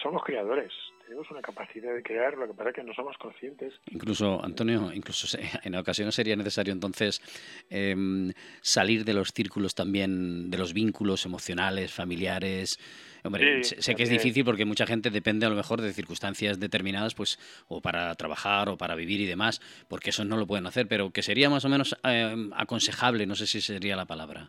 somos 0.04 0.24
creadores, 0.26 0.74
tenemos 1.06 1.32
una 1.32 1.42
capacidad 1.42 1.94
de 1.94 2.04
crear, 2.04 2.38
lo 2.38 2.48
que 2.48 2.54
pasa 2.54 2.70
es 2.72 2.76
que 2.76 2.84
no 2.84 2.94
somos 2.94 3.18
conscientes. 3.18 3.74
Incluso, 3.90 4.44
Antonio, 4.44 4.92
incluso 4.94 5.38
en 5.64 5.76
ocasiones 5.76 6.16
sería 6.16 6.36
necesario 6.36 6.74
entonces 6.74 7.22
em, 7.70 8.34
salir 8.62 9.06
de 9.06 9.14
los 9.14 9.30
círculos 9.30 9.74
también, 9.74 10.52
de 10.52 10.58
los 10.58 10.74
vínculos 10.74 11.26
emocionales, 11.26 11.94
familiares, 11.94 12.78
Hombre, 13.24 13.64
sé 13.64 13.96
que 13.96 14.04
es 14.04 14.10
difícil 14.10 14.44
porque 14.44 14.66
mucha 14.66 14.86
gente 14.86 15.10
depende 15.10 15.46
a 15.46 15.50
lo 15.50 15.56
mejor 15.56 15.82
de 15.82 15.94
circunstancias 15.94 16.60
determinadas, 16.60 17.14
pues, 17.14 17.40
o 17.68 17.82
para 17.82 18.14
trabajar 18.16 18.70
o 18.70 18.78
para 18.78 18.96
vivir 18.96 19.22
y 19.22 19.28
demás, 19.28 19.62
porque 19.88 20.10
eso 20.10 20.26
no 20.26 20.38
lo 20.38 20.48
pueden 20.48 20.66
hacer, 20.66 20.88
pero 20.88 21.12
que 21.12 21.22
sería 21.22 21.50
más 21.50 21.66
o 21.66 21.70
menos 21.70 21.98
eh, 22.04 22.36
aconsejable, 22.56 23.26
no 23.26 23.36
sé 23.36 23.48
si 23.48 23.62
sería 23.62 23.96
la 23.96 24.06
palabra. 24.06 24.48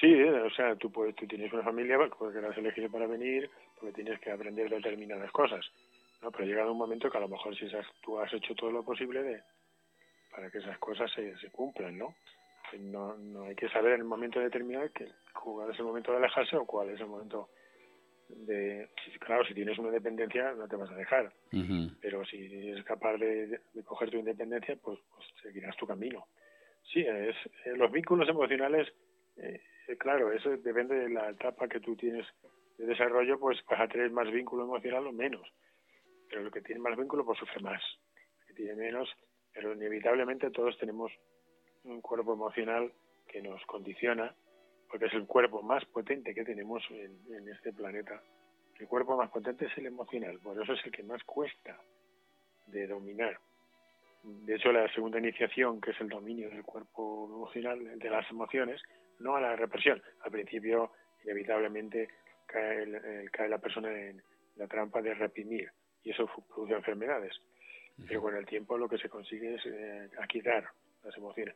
Sí, 0.00 0.06
eh, 0.06 0.30
o 0.30 0.50
sea, 0.50 0.76
tú, 0.76 0.92
puedes, 0.92 1.16
tú 1.16 1.26
tienes 1.26 1.52
una 1.52 1.64
familia 1.64 1.98
porque 2.18 2.40
la 2.40 2.48
has 2.48 2.58
elegido 2.58 2.90
para 2.90 3.06
venir, 3.06 3.50
porque 3.78 3.94
tienes 3.94 4.20
que 4.20 4.30
aprender 4.30 4.70
determinadas 4.70 5.30
cosas, 5.32 5.64
¿no? 6.22 6.30
Pero 6.30 6.44
llegado 6.44 6.72
un 6.72 6.78
momento 6.78 7.10
que 7.10 7.18
a 7.18 7.22
lo 7.22 7.28
mejor 7.28 7.56
si 7.56 7.66
tú 8.02 8.18
has 8.18 8.32
hecho 8.32 8.54
todo 8.54 8.70
lo 8.70 8.84
posible 8.84 9.22
de, 9.22 9.42
para 10.30 10.50
que 10.50 10.58
esas 10.58 10.78
cosas 10.78 11.10
se, 11.12 11.36
se 11.38 11.50
cumplan, 11.50 11.98
¿no? 11.98 12.14
No, 12.78 13.16
no 13.16 13.44
hay 13.44 13.54
que 13.54 13.68
saber 13.68 13.92
en 13.92 14.00
el 14.00 14.06
momento 14.06 14.40
determinado 14.40 14.90
que 14.92 15.08
cuál 15.32 15.70
es 15.70 15.78
el 15.78 15.84
momento 15.84 16.12
de 16.12 16.18
alejarse 16.18 16.56
o 16.56 16.66
cuál 16.66 16.90
es 16.90 17.00
el 17.00 17.06
momento 17.06 17.48
de 18.28 18.88
claro 19.20 19.44
si 19.44 19.54
tienes 19.54 19.78
una 19.78 19.90
dependencia 19.90 20.52
no 20.52 20.68
te 20.68 20.76
vas 20.76 20.90
a 20.90 20.94
dejar 20.94 21.32
pero 22.00 22.24
si 22.26 22.68
eres 22.68 22.84
capaz 22.84 23.16
de, 23.16 23.60
coger 23.84 24.10
tu 24.10 24.18
independencia 24.18 24.76
pues, 24.76 24.98
pues, 25.14 25.26
seguirás 25.42 25.76
tu 25.76 25.86
camino. 25.86 26.26
Sí 26.92 27.00
es 27.00 27.36
eh, 27.64 27.76
los 27.76 27.90
vínculos 27.90 28.28
emocionales 28.28 28.88
eh, 29.36 29.60
claro 29.98 30.32
eso 30.32 30.50
depende 30.50 30.94
de 30.94 31.08
la 31.08 31.30
etapa 31.30 31.68
que 31.68 31.80
tú 31.80 31.96
tienes 31.96 32.26
de 32.76 32.86
desarrollo 32.86 33.38
pues 33.38 33.58
vas 33.68 33.80
a 33.80 33.88
tener 33.88 34.10
más 34.10 34.30
vínculo 34.30 34.64
emocional 34.64 35.06
o 35.06 35.12
menos. 35.12 35.48
Pero 36.28 36.42
el 36.42 36.52
que 36.52 36.60
tiene 36.60 36.82
más 36.82 36.96
vínculo 36.98 37.24
pues 37.24 37.38
sufre 37.38 37.60
más. 37.60 37.82
El 38.40 38.46
que 38.48 38.54
tiene 38.54 38.74
menos 38.74 39.08
pero 39.58 39.72
inevitablemente 39.72 40.50
todos 40.50 40.78
tenemos 40.78 41.10
un 41.88 42.00
cuerpo 42.00 42.34
emocional 42.34 42.92
que 43.26 43.42
nos 43.42 43.64
condiciona 43.66 44.34
porque 44.90 45.06
es 45.06 45.14
el 45.14 45.26
cuerpo 45.26 45.62
más 45.62 45.84
potente 45.86 46.34
que 46.34 46.44
tenemos 46.44 46.82
en, 46.90 47.48
este 47.48 47.72
planeta. 47.72 48.22
El 48.78 48.86
cuerpo 48.86 49.16
más 49.16 49.30
potente 49.30 49.66
es 49.66 49.76
el 49.76 49.86
emocional, 49.86 50.38
por 50.38 50.60
eso 50.60 50.72
es 50.72 50.84
el 50.84 50.92
que 50.92 51.02
más 51.02 51.22
cuesta 51.24 51.78
de 52.66 52.86
dominar. 52.86 53.38
De 54.22 54.54
hecho, 54.54 54.72
la 54.72 54.90
segunda 54.92 55.18
iniciación, 55.18 55.80
que 55.80 55.90
es 55.90 56.00
el 56.00 56.08
dominio 56.08 56.48
del 56.48 56.62
cuerpo 56.62 57.28
emocional, 57.28 57.98
de 57.98 58.10
las 58.10 58.28
emociones, 58.30 58.80
no 59.18 59.36
a 59.36 59.40
la 59.40 59.56
represión. 59.56 60.02
Al 60.22 60.30
principio, 60.30 60.92
inevitablemente, 61.24 62.08
cae, 62.46 63.28
cae 63.30 63.48
la 63.48 63.58
persona 63.58 63.90
en 63.90 64.22
la 64.56 64.66
trampa 64.66 65.02
de 65.02 65.14
reprimir 65.14 65.70
y 66.02 66.10
eso 66.10 66.28
produce 66.48 66.74
enfermedades. 66.74 67.34
Pero 68.06 68.22
con 68.22 68.36
el 68.36 68.46
tiempo 68.46 68.78
lo 68.78 68.88
que 68.88 68.98
se 68.98 69.08
consigue 69.08 69.54
es 69.54 69.66
eh, 69.66 70.08
aquitar 70.20 70.68
las 71.04 71.16
emociones. 71.16 71.54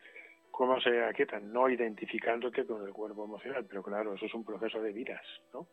¿Cómo 0.51 0.81
se 0.81 1.03
aquietan? 1.03 1.53
No 1.53 1.69
identificándote 1.69 2.67
con 2.67 2.87
el 2.87 2.93
cuerpo 2.93 3.25
emocional, 3.25 3.65
pero 3.67 3.83
claro, 3.83 4.15
eso 4.15 4.27
es 4.27 4.35
un 4.35 4.45
proceso 4.45 4.81
de 4.83 4.93
vidas, 4.93 5.25
¿no? 5.53 5.67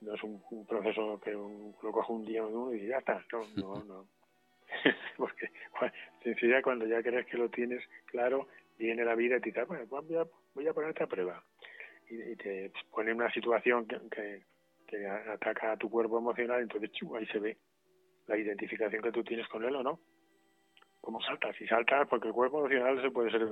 No 0.00 0.14
es 0.14 0.22
un, 0.22 0.40
proceso 0.66 1.20
que 1.20 1.34
un, 1.34 1.74
lo 1.82 1.92
coge 1.92 2.12
un 2.12 2.24
día 2.24 2.44
uno 2.44 2.72
y 2.72 2.86
ya 2.86 2.98
está, 2.98 3.22
no, 3.32 3.44
no, 3.56 3.84
no. 3.84 4.06
Porque 5.16 5.50
sencilla 6.22 6.62
cuando 6.62 6.86
ya 6.86 7.02
crees 7.02 7.26
que 7.26 7.36
lo 7.36 7.50
tienes 7.50 7.82
claro, 8.06 8.46
viene 8.78 9.04
la 9.04 9.14
vida 9.14 9.36
y 9.36 9.40
te 9.40 9.50
dice, 9.50 9.64
bueno, 9.64 9.84
pues 9.88 10.06
voy 10.06 10.16
a, 10.16 10.26
voy 10.54 10.68
a 10.68 10.72
ponerte 10.72 11.02
a 11.02 11.08
prueba. 11.08 11.42
Y, 12.08 12.36
te 12.36 12.72
pone 12.90 13.12
una 13.12 13.30
situación 13.32 13.86
que, 13.86 14.42
que, 14.86 15.06
ataca 15.06 15.72
a 15.72 15.76
tu 15.76 15.90
cuerpo 15.90 16.18
emocional, 16.18 16.60
entonces 16.62 16.90
ahí 17.16 17.26
se 17.26 17.38
ve 17.38 17.58
la 18.26 18.36
identificación 18.36 19.02
que 19.02 19.12
tú 19.12 19.22
tienes 19.22 19.46
con 19.48 19.64
él 19.64 19.74
o 19.74 19.82
no 19.82 20.00
cómo 21.00 21.20
saltas. 21.22 21.56
Si 21.56 21.66
saltas, 21.66 22.08
porque 22.08 22.28
el 22.28 22.34
cuerpo 22.34 22.58
emocional 22.58 23.00
se 23.02 23.10
puede 23.10 23.30
ser, 23.30 23.48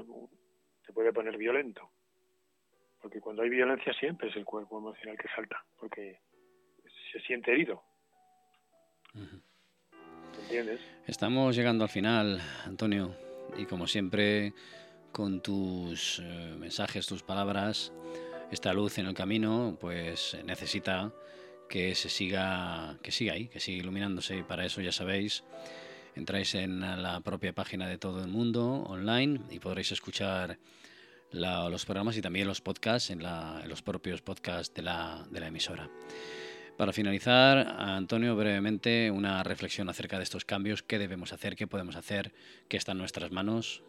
se 0.87 0.93
puede 0.93 1.13
poner 1.13 1.37
violento. 1.37 1.91
Porque 3.01 3.21
cuando 3.21 3.43
hay 3.43 3.49
violencia 3.49 3.93
siempre 3.95 4.29
es 4.29 4.37
el 4.37 4.45
cuerpo 4.45 4.79
emocional 4.79 5.17
que 5.17 5.29
salta, 5.35 5.65
porque 5.79 6.21
se 7.13 7.21
siente 7.21 7.53
herido. 7.53 7.83
¿Entiendes? 10.43 10.81
Estamos 11.07 11.55
llegando 11.57 11.85
al 11.85 11.91
final, 11.91 12.41
Antonio, 12.65 13.15
y 13.57 13.67
como 13.67 13.87
siempre, 13.87 14.53
con 15.13 15.41
tus 15.41 16.21
eh, 16.21 16.57
mensajes, 16.59 17.07
tus 17.07 17.23
palabras, 17.23 17.93
esta 18.51 18.73
luz 18.73 18.99
en 18.99 19.07
el 19.07 19.15
camino, 19.15 19.77
pues 19.81 20.37
necesita 20.45 21.13
que 21.69 21.95
se 21.95 22.09
siga, 22.09 22.99
que 23.03 23.11
siga 23.11 23.35
ahí, 23.35 23.49
que 23.49 23.61
siga 23.61 23.79
iluminándose, 23.79 24.39
y 24.39 24.43
para 24.43 24.65
eso 24.65 24.81
ya 24.81 24.93
sabéis 24.93 25.45
entráis 26.19 26.55
en 26.55 26.81
la 26.81 27.21
propia 27.21 27.53
página 27.53 27.89
de 27.89 27.97
todo 27.97 28.23
el 28.23 28.29
mundo 28.29 28.83
online 28.89 29.41
y 29.51 29.61
podréis 29.61 29.93
escuchar 29.93 30.59
los 31.31 31.87
programas 31.87 32.17
y 32.17 32.23
también 32.23 32.49
los 32.49 32.61
podcasts 32.61 33.11
en, 33.11 33.23
los 33.23 33.83
propios 33.83 34.21
podcasts 34.21 34.75
de 34.75 34.83
la, 34.83 35.25
de 35.31 35.41
la 35.41 35.47
emisora. 35.47 35.89
Para 36.77 36.93
finalizar, 36.93 37.59
Antonio, 37.79 38.37
brevemente 38.37 39.11
una 39.11 39.43
reflexión 39.43 39.89
acerca 39.89 40.17
de 40.17 40.25
estos 40.25 40.45
cambios, 40.45 40.83
qué 40.83 40.99
debemos 40.99 41.33
hacer, 41.33 41.57
qué 41.57 41.67
podemos 41.67 41.97
hacer, 41.97 42.33
qué 42.69 42.77
está 42.77 42.93
en 42.93 42.99
nuestras 42.99 43.31
manos. 43.31 43.83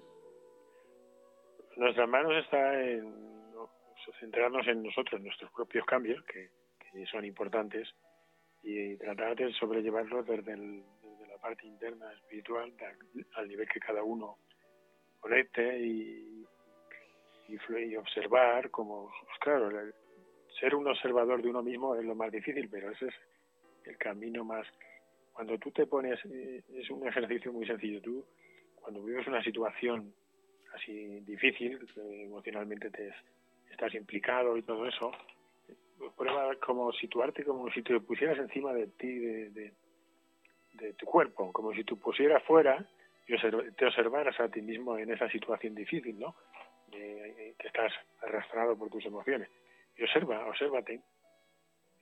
Nuestras 1.78 2.10
manos 2.10 2.34
está 2.44 2.82
en 2.82 3.14
centrarnos 4.20 4.68
en 4.68 4.84
nosotros, 4.84 5.20
en 5.20 5.26
nuestros 5.26 5.52
propios 5.52 5.86
cambios, 5.86 6.24
que 6.26 6.50
son 7.12 7.26
importantes, 7.26 7.88
y 8.64 8.98
tratar 8.98 9.36
de 9.36 9.54
sobrellevarlos 9.54 10.26
desde 10.28 10.54
el, 10.54 10.84
parte 11.40 11.66
interna 11.66 12.12
espiritual 12.14 12.74
al 13.36 13.48
nivel 13.48 13.68
que 13.68 13.80
cada 13.80 14.04
uno 14.04 14.38
conecte 15.20 15.80
y, 15.80 16.46
y, 17.48 17.96
observar 17.96 18.70
como 18.70 19.12
pues 19.26 19.40
claro 19.40 19.70
ser 20.60 20.76
un 20.76 20.88
observador 20.88 21.42
de 21.42 21.50
uno 21.50 21.64
mismo 21.64 21.96
es 21.96 22.06
lo 22.06 22.16
más 22.16 22.32
difícil 22.32 22.70
pero 22.70 22.92
ese 22.92 23.08
es 23.08 23.14
el 23.86 23.98
camino 23.98 24.44
más 24.44 24.66
cuando 25.34 25.58
tú 25.58 25.72
te 25.72 25.88
pones 25.88 26.20
eh, 26.26 26.64
es 26.76 26.90
un 26.90 27.08
ejercicio 27.08 27.52
muy 27.52 27.66
sencillo 27.66 28.02
tú 28.02 28.26
cuando 28.76 29.04
vives 29.04 29.28
una 29.28 29.44
situación 29.44 30.14
así 30.74 31.22
difícil 31.22 31.80
emocionalmente 31.98 32.90
te 32.92 33.14
estás 33.72 33.94
implicado 33.96 34.58
y 34.58 34.62
todo 34.64 34.88
eso 34.88 35.12
prueba 36.16 36.56
como 36.56 36.92
situarte 36.94 37.44
como 37.44 37.70
si 37.72 37.82
te 37.82 38.00
pusieras 38.00 38.38
encima 38.38 38.74
de 38.74 38.88
ti 38.88 39.20
de 39.20 39.50
de 39.50 39.74
tu 40.98 41.06
cuerpo, 41.06 41.52
como 41.52 41.74
si 41.74 41.84
tú 41.84 41.98
pusieras 42.00 42.44
fuera 42.44 42.86
y 43.28 43.36
te 43.74 43.86
observaras 43.86 44.40
a 44.40 44.50
ti 44.50 44.62
mismo 44.62 44.98
en 44.98 45.12
esa 45.12 45.30
situación 45.30 45.76
difícil, 45.76 46.20
¿no? 46.20 46.36
que 46.90 47.68
estás 47.68 47.92
arrastrado 48.22 48.78
por 48.78 48.90
tus 48.90 49.06
emociones. 49.06 49.50
Y 49.98 50.04
observa, 50.04 50.46
obsérvate. 50.48 51.02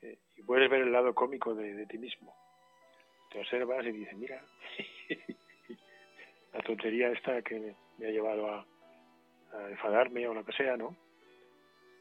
Eh, 0.02 0.18
y 0.36 0.44
puedes 0.44 0.70
ver 0.70 0.82
el 0.82 0.92
lado 0.92 1.14
cómico 1.14 1.56
de, 1.56 1.86
ti 1.88 1.98
mismo. 1.98 2.34
Te 3.32 3.40
observas 3.40 3.86
y 3.86 3.92
dices, 3.92 4.16
mira, 4.16 4.42
la 6.54 6.62
tontería 6.62 7.10
esta 7.10 7.42
que 7.42 7.76
me, 7.98 8.08
ha 8.08 8.12
llevado 8.12 8.50
a, 8.50 8.66
enfadarme 9.70 10.28
o 10.28 10.34
lo 10.34 10.46
que 10.46 10.52
sea, 10.52 10.78
¿no? 10.78 10.96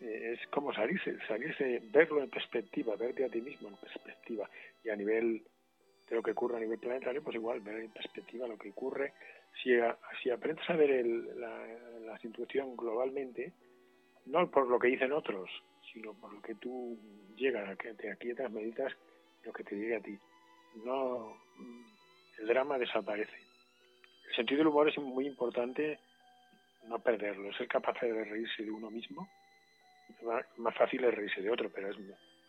Eh, 0.00 0.34
es 0.34 0.46
como 0.48 0.74
salirse, 0.74 1.16
salirse, 1.26 1.80
verlo 1.84 2.22
en 2.22 2.28
perspectiva, 2.28 2.96
verte 2.96 3.24
a 3.24 3.30
ti 3.30 3.40
mismo 3.40 3.68
en 3.68 3.76
perspectiva 3.76 4.50
y 4.84 4.90
a 4.90 4.96
nivel 4.96 5.42
de 6.08 6.16
lo 6.16 6.22
que 6.22 6.30
ocurre 6.30 6.56
a 6.56 6.60
nivel 6.60 6.78
planetario, 6.78 7.22
pues 7.22 7.36
igual 7.36 7.60
ver 7.60 7.80
en 7.80 7.90
perspectiva 7.90 8.46
lo 8.46 8.56
que 8.56 8.70
ocurre. 8.70 9.12
Si, 9.62 9.70
si 10.22 10.30
aprendes 10.30 10.68
a 10.70 10.76
ver 10.76 11.04
la, 11.04 11.66
la 12.04 12.18
situación 12.18 12.76
globalmente, 12.76 13.52
no 14.26 14.50
por 14.50 14.68
lo 14.68 14.78
que 14.78 14.88
dicen 14.88 15.12
otros, 15.12 15.50
sino 15.92 16.14
por 16.14 16.32
lo 16.32 16.40
que 16.42 16.54
tú 16.56 16.98
llegas, 17.36 17.68
a 17.68 17.76
que 17.76 17.94
te 17.94 18.10
aquietas, 18.10 18.50
meditas, 18.50 18.92
lo 19.44 19.52
que 19.52 19.64
te 19.64 19.76
llegue 19.76 19.96
a 19.96 20.00
ti. 20.00 20.18
No, 20.84 21.36
el 22.38 22.46
drama 22.46 22.78
desaparece. 22.78 23.36
El 24.28 24.36
sentido 24.36 24.58
del 24.58 24.68
humor 24.68 24.88
es 24.88 24.98
muy 24.98 25.26
importante 25.26 25.98
no 26.84 26.98
perderlo, 27.00 27.52
ser 27.54 27.66
capaz 27.66 27.98
de 28.00 28.24
reírse 28.24 28.62
de 28.62 28.70
uno 28.70 28.90
mismo. 28.90 29.28
Más 30.58 30.74
fácil 30.76 31.02
es 31.04 31.14
reírse 31.14 31.42
de 31.42 31.50
otro, 31.50 31.70
pero 31.70 31.90
es 31.90 31.96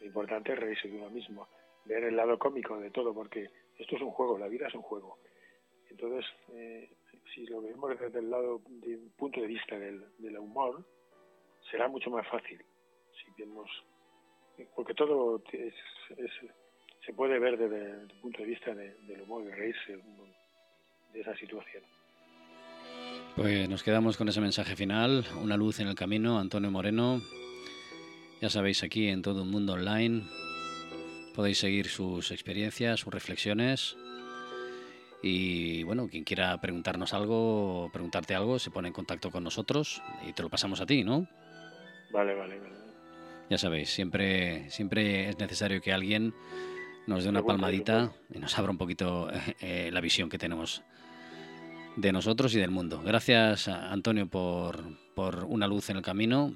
importante 0.01 0.53
reírse 0.55 0.87
de 0.87 0.97
uno 0.97 1.09
mismo 1.09 1.47
ver 1.87 2.03
el 2.03 2.15
lado 2.15 2.37
cómico 2.37 2.79
de 2.79 2.91
todo, 2.91 3.13
porque 3.13 3.49
esto 3.77 3.95
es 3.95 4.01
un 4.01 4.11
juego, 4.11 4.37
la 4.37 4.47
vida 4.47 4.67
es 4.67 4.75
un 4.75 4.81
juego. 4.81 5.17
Entonces, 5.89 6.25
eh, 6.53 6.89
si 7.33 7.45
lo 7.45 7.61
vemos 7.61 7.97
desde 7.99 8.19
el 8.19 8.29
lado, 8.29 8.61
de 8.67 8.97
punto 9.17 9.41
de 9.41 9.47
vista 9.47 9.77
del, 9.77 10.03
del 10.17 10.37
humor, 10.37 10.85
será 11.71 11.87
mucho 11.87 12.09
más 12.09 12.27
fácil. 12.27 12.63
Si 13.13 13.41
vemos, 13.41 13.69
porque 14.75 14.93
todo 14.93 15.41
es, 15.51 15.73
se 17.05 17.13
puede 17.13 17.39
ver 17.39 17.57
desde 17.57 18.01
el 18.01 18.19
punto 18.21 18.39
de 18.39 18.47
vista 18.47 18.73
del 18.73 19.21
humor, 19.21 19.45
de 19.45 19.55
reírse 19.55 19.97
de 21.13 21.21
esa 21.21 21.35
situación. 21.37 21.83
Pues 23.35 23.69
nos 23.69 23.83
quedamos 23.83 24.17
con 24.17 24.27
ese 24.29 24.41
mensaje 24.41 24.75
final, 24.75 25.23
una 25.41 25.57
luz 25.57 25.79
en 25.79 25.87
el 25.87 25.95
camino, 25.95 26.39
Antonio 26.39 26.71
Moreno. 26.71 27.21
Ya 28.41 28.49
sabéis, 28.49 28.83
aquí 28.83 29.07
en 29.07 29.21
todo 29.21 29.43
un 29.43 29.51
mundo 29.51 29.73
online, 29.73 30.23
Podéis 31.37 31.59
seguir 31.59 31.87
sus 31.87 32.31
experiencias, 32.31 33.01
sus 33.01 33.13
reflexiones. 33.13 33.95
Y 35.21 35.83
bueno, 35.83 36.07
quien 36.07 36.23
quiera 36.23 36.59
preguntarnos 36.59 37.13
algo, 37.13 37.91
preguntarte 37.93 38.33
algo, 38.33 38.57
se 38.57 38.71
pone 38.71 38.87
en 38.87 38.93
contacto 38.95 39.29
con 39.29 39.43
nosotros 39.43 40.01
y 40.27 40.33
te 40.33 40.41
lo 40.41 40.49
pasamos 40.49 40.81
a 40.81 40.87
ti, 40.87 41.03
¿no? 41.03 41.27
Vale, 42.11 42.33
vale, 42.33 42.57
vale. 42.57 42.75
Ya 43.51 43.59
sabéis, 43.59 43.91
siempre, 43.91 44.67
siempre 44.71 45.29
es 45.29 45.37
necesario 45.37 45.79
que 45.79 45.93
alguien 45.93 46.33
nos 47.05 47.23
dé 47.23 47.29
una 47.29 47.43
palmadita 47.43 48.11
y 48.33 48.39
nos 48.39 48.57
abra 48.57 48.71
un 48.71 48.79
poquito 48.79 49.29
eh, 49.61 49.91
la 49.93 50.01
visión 50.01 50.29
que 50.29 50.39
tenemos 50.39 50.81
de 51.97 52.11
nosotros 52.13 52.55
y 52.55 52.59
del 52.59 52.71
mundo. 52.71 53.03
Gracias, 53.05 53.67
Antonio, 53.67 54.25
por, 54.25 54.83
por 55.13 55.43
una 55.43 55.67
luz 55.67 55.91
en 55.91 55.97
el 55.97 56.01
camino 56.01 56.55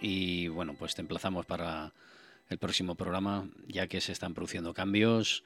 y 0.00 0.48
bueno, 0.48 0.74
pues 0.76 0.96
te 0.96 1.02
emplazamos 1.02 1.46
para 1.46 1.92
el 2.48 2.58
próximo 2.58 2.94
programa, 2.94 3.48
ya 3.66 3.86
que 3.88 4.00
se 4.00 4.12
están 4.12 4.34
produciendo 4.34 4.74
cambios, 4.74 5.44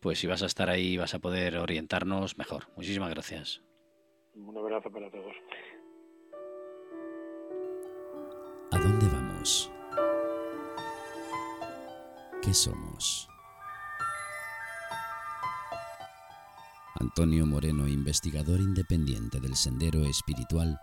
pues 0.00 0.18
si 0.18 0.26
vas 0.26 0.42
a 0.42 0.46
estar 0.46 0.70
ahí 0.70 0.96
vas 0.96 1.14
a 1.14 1.18
poder 1.18 1.56
orientarnos 1.58 2.38
mejor. 2.38 2.68
Muchísimas 2.76 3.10
gracias. 3.10 3.62
Un 4.34 4.56
abrazo 4.56 4.90
para 4.90 5.10
todos. 5.10 5.34
¿A 8.72 8.78
dónde 8.78 9.06
vamos? 9.06 9.70
¿Qué 12.42 12.54
somos? 12.54 13.28
Antonio 17.00 17.46
Moreno, 17.46 17.88
investigador 17.88 18.60
independiente 18.60 19.40
del 19.40 19.56
Sendero 19.56 20.04
Espiritual, 20.04 20.78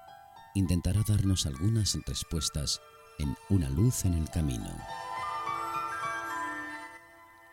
intentará 0.55 1.01
darnos 1.07 1.45
algunas 1.45 1.97
respuestas 2.05 2.81
en 3.19 3.35
Una 3.49 3.69
luz 3.69 4.05
en 4.05 4.13
el 4.13 4.29
camino. 4.29 4.69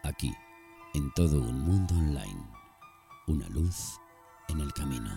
Aquí, 0.04 0.34
en 0.92 1.10
todo 1.14 1.40
un 1.40 1.62
mundo 1.62 1.94
online, 1.94 2.46
una 3.26 3.48
luz 3.48 3.98
en 4.48 4.60
el 4.60 4.70
camino. 4.74 5.10